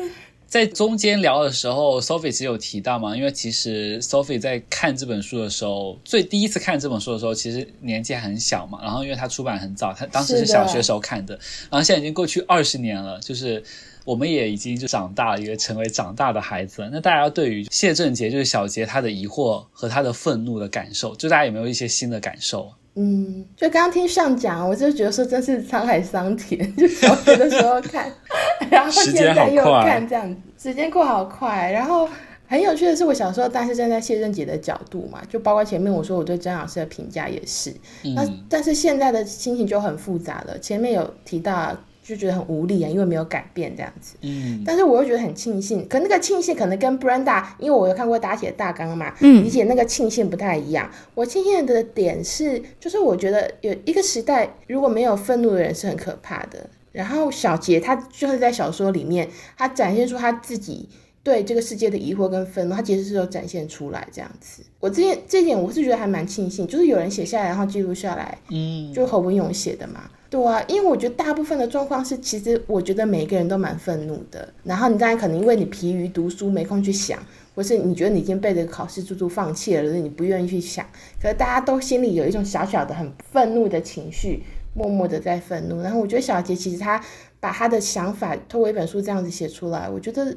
[0.51, 8.81] 在中间聊的时候，Sophie 其实有提到嘛，因为其实 Sophie 在看这本书的时候，最第一次看这本书的时候，其实年纪很小嘛。
[8.83, 13.63] 然后因为他出版很早，他当时是小学时候看的，的然后现在已经过去二十年了，就是
[14.05, 16.91] 我们也已经就长大了，也成为长大的孩子了。
[16.91, 22.73] 那大家对于谢震杰就是小杰他的疑惑和他的愤怒的感受，就大家有没有一些新的感受？
[22.97, 28.11] 嗯，就刚刚听上讲，我就觉得说真是沧海桑田， 就小学的时候看，
[28.71, 31.71] 然后现在又看这样子，时间过好快。
[31.71, 32.09] 然后
[32.47, 37.73] 很有趣的是，我小时候但是站在谢震杰的角度嘛，就包括前面我说我对张老师的评价也是，
[38.15, 40.59] 那、嗯、但是现在的心情就很复杂了。
[40.59, 41.77] 前面有提到。
[42.11, 44.17] 就觉得很无力啊，因为没有改变这样子。
[44.23, 50.91] 嗯，但是我又觉得很庆幸，可那个庆幸可能跟 Brenda，因为我有看过打写大纲嘛，嗯，理解那个庆幸不太一样。
[51.15, 56.69] 我庆幸的点是，就是我觉得有一个时代如果没有愤怒的人是很可怕的。
[56.93, 60.89] 然后小杰他就是在小说里面，他展现出他自己
[61.23, 64.63] 对这个世界的疑惑跟愤怒，他其实是有展现出来这样子。
[64.79, 70.11] 我这这一点我是觉得还蛮庆幸，就是有人写下来，然后记录下来，嗯，就侯文勇写的嘛。
[70.31, 74.49] 对啊，因为我觉得大部分的状况是，其实我觉得每个人都蛮愤怒的。
[74.63, 77.19] 然后你当然可能因为你疲于读书，没空去想，
[77.55, 80.87] 或是你觉得你已经被这个考试猪猪放弃了，所以你不愿意去想。
[81.21, 85.83] 可是大家都心里有一种小小的很愤怒的情绪，默默的在愤怒。
[85.83, 87.05] 然后我觉得小杰其实他
[87.41, 90.37] 把他的想法透过一本书这样子写出来，我觉得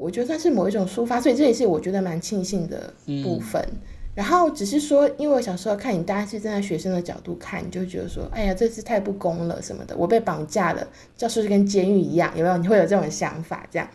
[0.00, 2.92] 我觉得算是某一种抒发，所以这也是我觉得蛮庆幸的
[3.22, 3.60] 部分。
[3.62, 3.78] 嗯
[4.12, 10.86] 然后只是说，因为我小时候看你，大家是站在学生的角度看，你就觉得说，哎呀，这次太不公了什么的，我被绑架了，
[11.16, 12.56] 教室就跟监狱一样，有没有？
[12.58, 13.88] 你会有这种想法这样。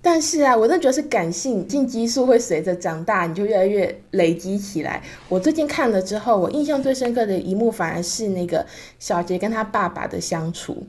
[0.00, 5.02] 但是啊，我真的觉得是感性性激素会随着长大，你就越来越累积起来。
[5.28, 8.64] 我最近看了之后，我印象最深刻的一幕反而是那个
[8.98, 10.86] 小杰跟他爸爸的相处。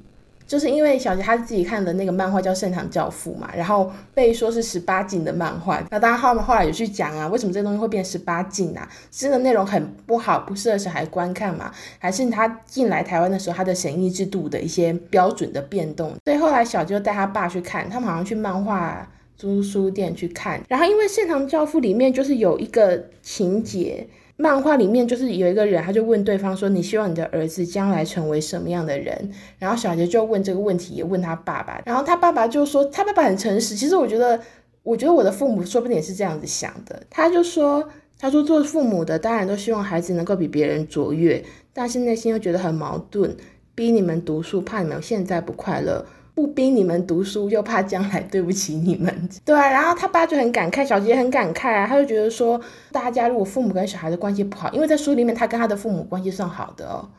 [0.52, 5.82] 就是因为小杰他自己看的那个漫画叫《圣堂教父》嘛，然后被说是十八禁的漫画。
[5.89, 8.86] 那当然后面后来有去讲啊，为什么这东西会变十八禁啊？
[9.14, 11.72] 是的内容很不好，不适合小孩观看嘛？
[11.99, 16.14] 还是他进来台湾的时候，他的审议制度的一些标准的变动？
[16.26, 20.62] 所以后来小杰就带他爸去看，他们好像去漫画租书店去看。
[20.68, 24.06] 然后因为《圣堂教父》里面就是有一个情节。
[24.41, 29.29] 漫画里面就是有一个人，他就问对方说：“你希望你的儿子将来成为什么样的人？”
[29.59, 31.79] 然后小杰就问这个问题，也问他爸爸。
[31.85, 33.75] 然后他爸爸就说：“他爸爸很诚实。
[33.75, 34.41] 其实我觉得，
[34.81, 37.87] 我觉得我的父母说不定也是这样子想的。”他就说
[38.17, 43.37] ：“他说做父母的当然都希望孩子能够比别人卓越，但是内心又觉得很矛盾，
[43.75, 46.03] 逼你们读书，怕你们现在不快乐。”
[46.34, 49.69] 不逼你们读书，又怕将来对不起你们， 对啊。
[49.69, 52.59] 然后他爸就很感慨，小杰很感慨啊，他就觉得说，
[52.91, 57.09] 大家如果父母跟小孩的关系不好，因为在书里面他跟他的父母关系算好的哦。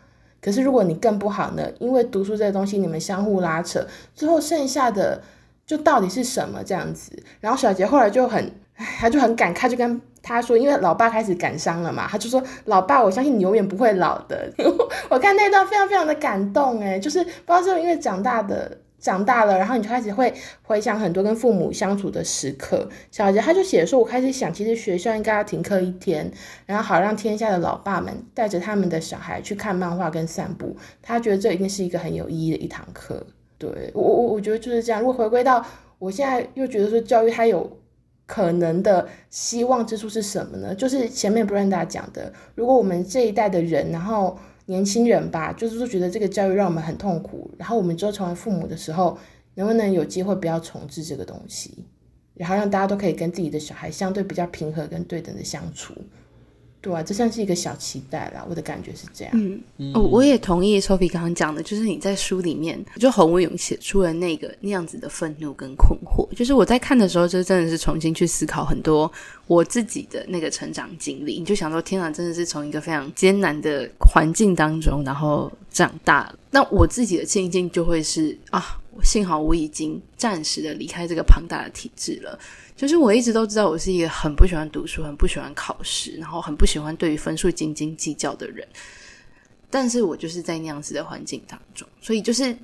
[0.41, 1.63] 可是如果你更不好呢？
[1.79, 5.23] 因为读书这个东西，你们相互拉扯，最后剩下的
[5.65, 7.13] 就到底是什么这样子？
[7.41, 14.53] 然后小杰后来就很，他就很感慨，就跟他说，因为老爸开始感伤了嘛，他就说，老爸，我相信你永远不会老的。
[15.09, 18.79] 我看那段非常非常的感动，诶，就是不知道是不是因为长大的。
[19.03, 20.33] 长大了，然后你就开始会
[20.63, 22.89] 回想很多跟父母相处的时刻。
[23.11, 26.31] 小杰他就写说：“我开始想，其实学校应该要停课一天，
[26.67, 30.77] 然后好让天下的老爸们带着他们的小孩去看漫画跟散步。
[31.03, 33.27] 他觉得这一定是一个很有意义的一堂课。”
[33.59, 35.01] 对，我我我觉得就是这样。
[35.01, 35.67] 如果回归到
[35.99, 37.79] 我现在又觉得说教育它有
[38.27, 40.73] 可能的希望之处是什么呢？
[40.73, 44.39] 就是前面 Brenda 讲的，如果我们这一代的人，然后。
[44.67, 49.19] 年轻人吧，就是说觉得这个教育让我们很痛苦，然后我们之后成为父母的时候，
[49.55, 51.85] 能不能有机会不要重置这个东西？
[52.35, 55.95] 然后让大家都可以跟自己的小孩相对比较平和跟对等的相处。
[56.83, 58.45] 对啊，这算是一个小期待啦。
[58.51, 59.33] 我的感觉是这样。
[59.79, 66.29] 嗯，哦，我也同意 Sophie 刚刚讲的，就是你在书里面，就洪文勇写出了那个那样子的愤怒跟困惑。
[66.37, 69.11] 就是我在看的时候，就真的是重新去思考很多
[69.47, 71.39] 我自己的那个成长经历。
[71.39, 76.35] 你就想说，天啊，真的是从一个非常艰难的环境当中，然后长大了。
[76.51, 82.39] 那我自己的心境就会是啊，幸好我已经暂时的离开这个庞大的体制了。
[82.75, 88.67] 就是我一直都知道，我是一个很不喜欢读书、很不喜欢考试，然后很不喜欢对于分数斤斤计较的人。
[89.71, 92.57] 但是我就是在那样子的环境当中，所以就是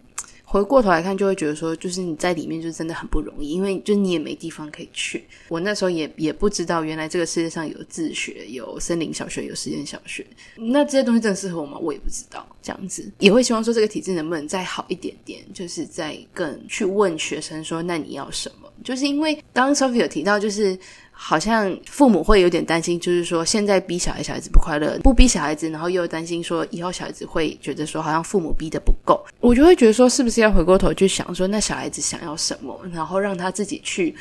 [0.50, 5.22] 回过头来看，就会觉得说，就是你在里面就真的很不容易，因为就你也没地方可以去。
[5.48, 10.26] 我那时候也也不知道，原来这个世界上有自学、有森林小学、有实验小学。
[10.56, 11.76] 那这些东西真的适合我吗？
[11.78, 12.46] 我也不知道。
[12.62, 18.72] 这样子也会希望说，这个体制能不能再好一点点，就是再更去问学生说，那你要什么？
[18.82, 20.78] 就是因为刚刚 Sophie 有提到，就是
[21.20, 29.20] 好像父母会有点担心，就是说现在逼小孩，小孩子不快乐；不逼小孩子，然后又担心说以后小孩子会觉得说好像父母逼得不够。
[29.40, 34.14] 我就会觉得说，是不是要回过头去想说，那小孩子想要什么，然后让他自己去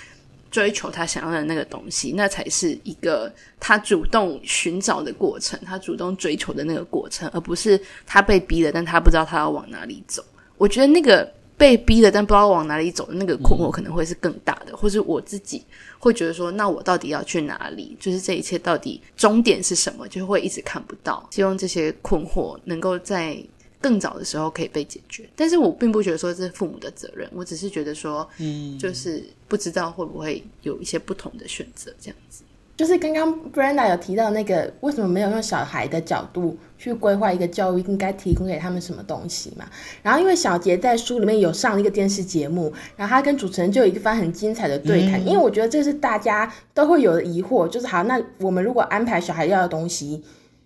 [0.49, 10.25] 追求他想要的那个东西，那才是一个他主动寻找的过程，他主动追求的那个过程，而不是他被逼的，但他不知道他要往哪里走。
[10.57, 11.31] 我觉得那个。
[11.57, 15.63] 被逼的，但不知道往哪里走的那个困惑可能会是更大的，嗯、或是我自己
[15.97, 17.97] 会觉得说，那我到底要去哪里？
[17.99, 20.07] 就是这一切到底终点是什么？
[20.07, 21.27] 就会一直看不到。
[21.31, 23.43] 希望这些困惑能够在
[23.81, 25.27] 更早的时候可以被解决。
[25.35, 32.43] 但是我并不觉得说这是父母的责任，我只是觉得说，嗯，就是不知道会不会有一些不同的选择这样子。
[32.77, 39.65] 就是刚刚 Brenda 有提到那个，为什么没有用小孩的角度去规划一个教育应该提供给他们什么东西嘛？
[40.03, 45.19] 然后因为小杰在书里面有上一个电视节目，然后他跟主持人就有一番很精彩的对谈。
[45.19, 50.23] 嗯、因为我觉得这是大家都会有的疑惑，就是好，那我们如果安排小孩要的东西。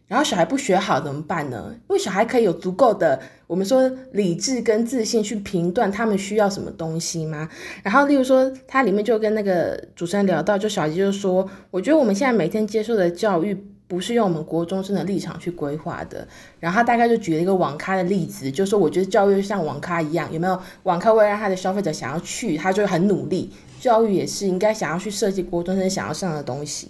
[0.07, 1.73] 然后小孩不学好怎么办呢？
[1.87, 3.17] 因为小孩可以有足够的，
[3.51, 7.49] 我们说理智跟自信去评断他们需要什么东西吗？
[7.83, 13.53] 然后，例如说，他里面就跟那个主持人聊到，就小杰就说，我觉得我们现在每天接受的教育
[13.89, 16.25] 不是用我们国中生的立场去规划的。
[16.61, 23.51] 然后他大概就举了一个网咖的例子，就说我觉得教育像网咖一样，有没有网咖为了让他的消费者想要去，他就很努力。
[23.81, 26.89] 教育也是应该想要去设计国中生想要上的东西。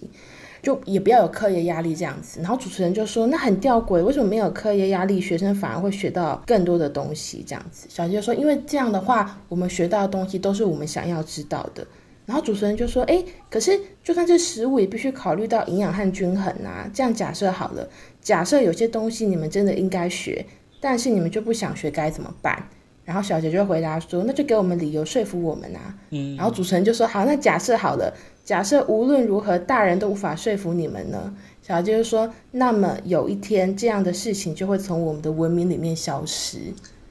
[0.61, 11.85] 就也不要有课业压力这样子，然后主持人就说：“那很吊诡，为什么没有课业压力，学生反而会学到更多的东西？”这样子，小杰就说：“因为这样的话，我们学到的东西都是我们想要知道的。”
[12.27, 13.71] 然后主持人就说：“诶，可是
[14.03, 16.87] 就算是食物，也必须考虑到营养和均衡啊。
[16.93, 17.89] 这样假设好了，
[18.21, 20.45] 假设有些东西你们真的应该学，
[20.79, 22.67] 但是你们就不想学，该怎么办？”
[23.03, 28.13] 然后小杰就回答说：“那就给我们理由说服我们啊。”嗯，然后主持人就说：“好，那假设好了。”
[28.43, 31.33] 假设无论如何，大人都无法说服你们呢？
[31.61, 36.57] 小杰就说：“那么有一天，这样的事情就会从我们的文明里面消失。”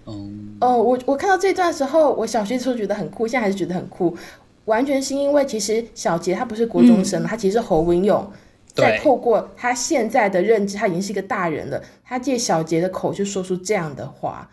[0.06, 4.14] 嗯，哦，我我看到这段的时候，我小学的时候觉得很酷，现在还是觉得很酷。
[4.64, 8.28] 完全是因为其实小杰他不是国中生，嗯、他其实是侯文勇，
[8.74, 11.80] 在透过他现在的认知，他已经是一个大人了。
[12.04, 14.50] 他借小杰的口去说出这样的话。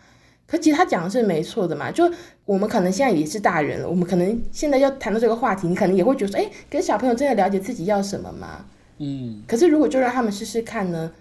[0.50, 2.10] 可其实他讲的是没错的嘛，就
[2.46, 8.64] 我们可能现在也是大人了，我们可能现在要谈到这个话题，你可能也会觉得说，哎，跟小朋友真的了解自己要什么吗？
[8.96, 9.42] 嗯。
[9.46, 11.12] 可是如果就让他们试试看呢，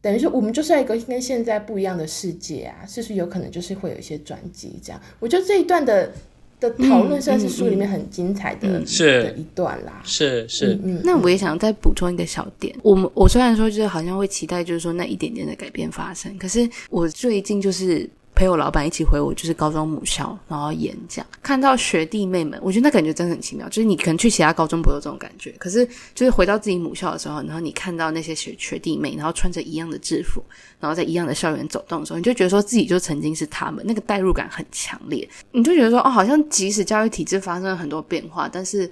[0.00, 4.78] 等于说我们就是要一个跟现在不一样的世界啊，是不是有可能就是会有一些转机？
[4.80, 6.12] 这样，我觉得这一段的
[6.60, 10.00] 的讨论算是书里面很精彩的，嗯嗯嗯、是的一段啦。
[10.04, 18.08] 是是，嗯，嗯那我也想再补充一个小点，我们我虽然说就是好像会期待，就是说那一点点的改变发生，可是我最近就是。
[18.36, 23.66] 陪我老板一起回我就是高中母校，然后演讲，看到学弟妹们，我觉得那感觉真的很奇妙。
[23.70, 30.44] 就是你可能去其他高中不会有这种感觉，可是就是回到自己母校的时候，然后你看到那些学学弟妹，然后穿着一样的制服，
[30.78, 35.26] 然后在一样的校园走动的时候，你就觉得说自己就曾经是他们，那个代入感很强烈。
[35.50, 38.90] 你就觉得说哦，好像即使教育体制发生了很多变化，但是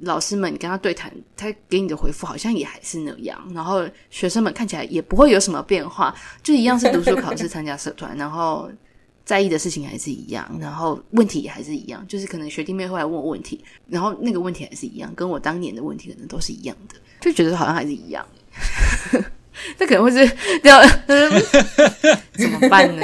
[0.00, 3.40] 老师们你跟他对谈，他给你的回复好像也还是那样。
[3.54, 8.70] 然后学生们看起来也不会有什么变化，就一样是读书考试、参加社团，然后
[9.24, 12.04] 在意的事情还是一样，然后问题也还是一样。
[12.08, 18.26] 就是可能学弟妹会来问我问题，然后那个问题还是一样，跟我当年的问题可能都是一样的，就觉得好像还是一样。
[19.78, 20.18] 这可能会是
[20.64, 20.80] 要
[22.32, 23.02] 怎么办呢？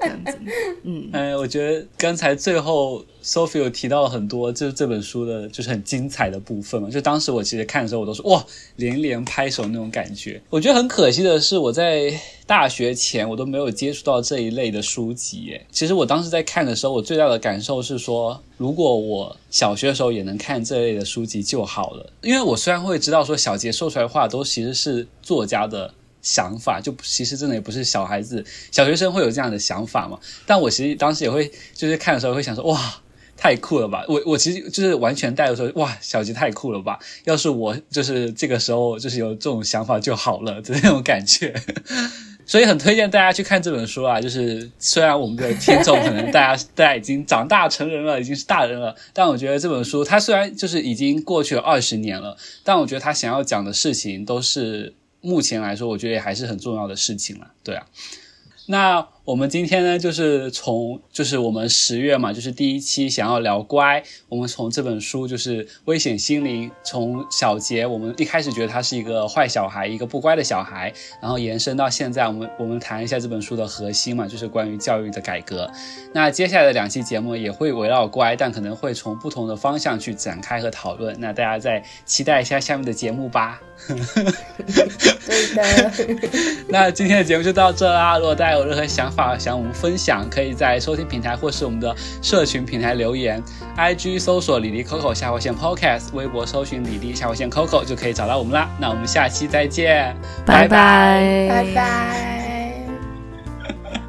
[0.00, 0.38] 这样子，
[0.82, 6.88] 嗯，哎，我觉得刚才最后 Sophie 有提到很多，就是这本书的，就是很精彩的部分嘛。
[6.88, 8.44] 就当时我其实看的时候，我都是哇，
[8.76, 10.40] 连连拍手那种感觉。
[10.50, 12.12] 我觉得很可惜的是，我在
[12.46, 15.52] 大学前我都没有接触到这一类的书籍。
[15.54, 22.12] 哎，其实我当时在看的时候，我最大的感受是说，如果我小学的时候也能看这类的书籍就好了。
[22.22, 25.92] 因为我虽然会知道说小杰说出来的话都其实是作家的
[26.22, 30.18] 想法，就其实真的也不是小孩子、小学生会有这样的想法嘛。
[30.46, 33.00] 但我其实当时也会就是看的时候会想说，哇，
[33.40, 34.04] 太酷了吧！
[34.06, 36.98] 我我其实就是完全带入说，哇，小吉太酷了吧！
[37.24, 41.54] 要是我就是这个时候就是有这种想法就好了 的那种感觉。
[42.44, 44.20] 所以很推荐大家去看这本书啊！
[44.20, 57.46] 就是虽然我们的听众可能大家大家已经长大成人了，已经是大人了，但我觉得这本书它虽然就是已经过去了二十年了，但我觉得他想要讲的事情都是目前来说，我觉得也还是很重要的事情了。
[57.64, 57.86] 对啊，
[58.66, 59.08] 那。
[59.24, 64.02] 我们今天呢，就是从就是我们十月嘛，就是第一期想要聊乖。
[64.28, 75.70] 我们从这本书就是《危险心灵》，从小杰，我们一开始觉得他是一个坏小孩，一个不乖的小孩，然后延伸到现在，我们我们谈一下这本书的核心嘛，就是关于教育的改革。
[76.12, 81.14] 那接下来的两期节目也会围绕乖，但可能会从不同的方向去展开和讨论。
[81.20, 83.60] 那大家再期待一下下面的节目吧。
[85.26, 85.92] 对的。
[86.68, 88.18] 那今天的节目就到这啦。
[88.18, 93.42] 如果大家有任何想法，想我们分享，可以在收听平台或是我们的社群平台留言
[93.76, 98.68] ，IG 搜索李丽 Coco 下划线 Podcast，微博搜寻李丽下划线 Coco 就可以找到我们啦。
[98.78, 101.82] 那我们下期再见，拜拜拜拜。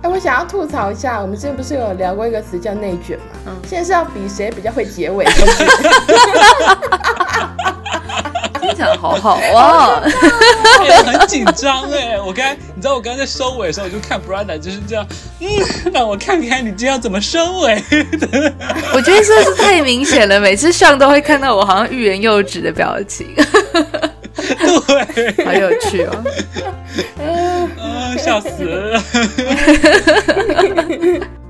[0.03, 3.25] 哎，我想要吐槽一下，我们之前不是有聊过一个词叫内卷嘛？
[3.47, 5.25] 嗯，现在是要比谁比较会结尾，
[8.99, 10.01] 好好啊，
[11.05, 12.19] 很紧张哎！
[12.19, 15.05] 我刚才你知道我刚才在收尾的时候，我就看 Brother 就是这样，
[15.39, 15.47] 嗯，
[15.93, 17.83] 让我看看你今天要怎么收尾。
[18.93, 23.27] 我觉得这是太明显了，每次上都会看到我好像欲言又止的表情。
[24.35, 26.23] 对，好有趣哦，
[27.19, 29.03] 嗯， 笑死了。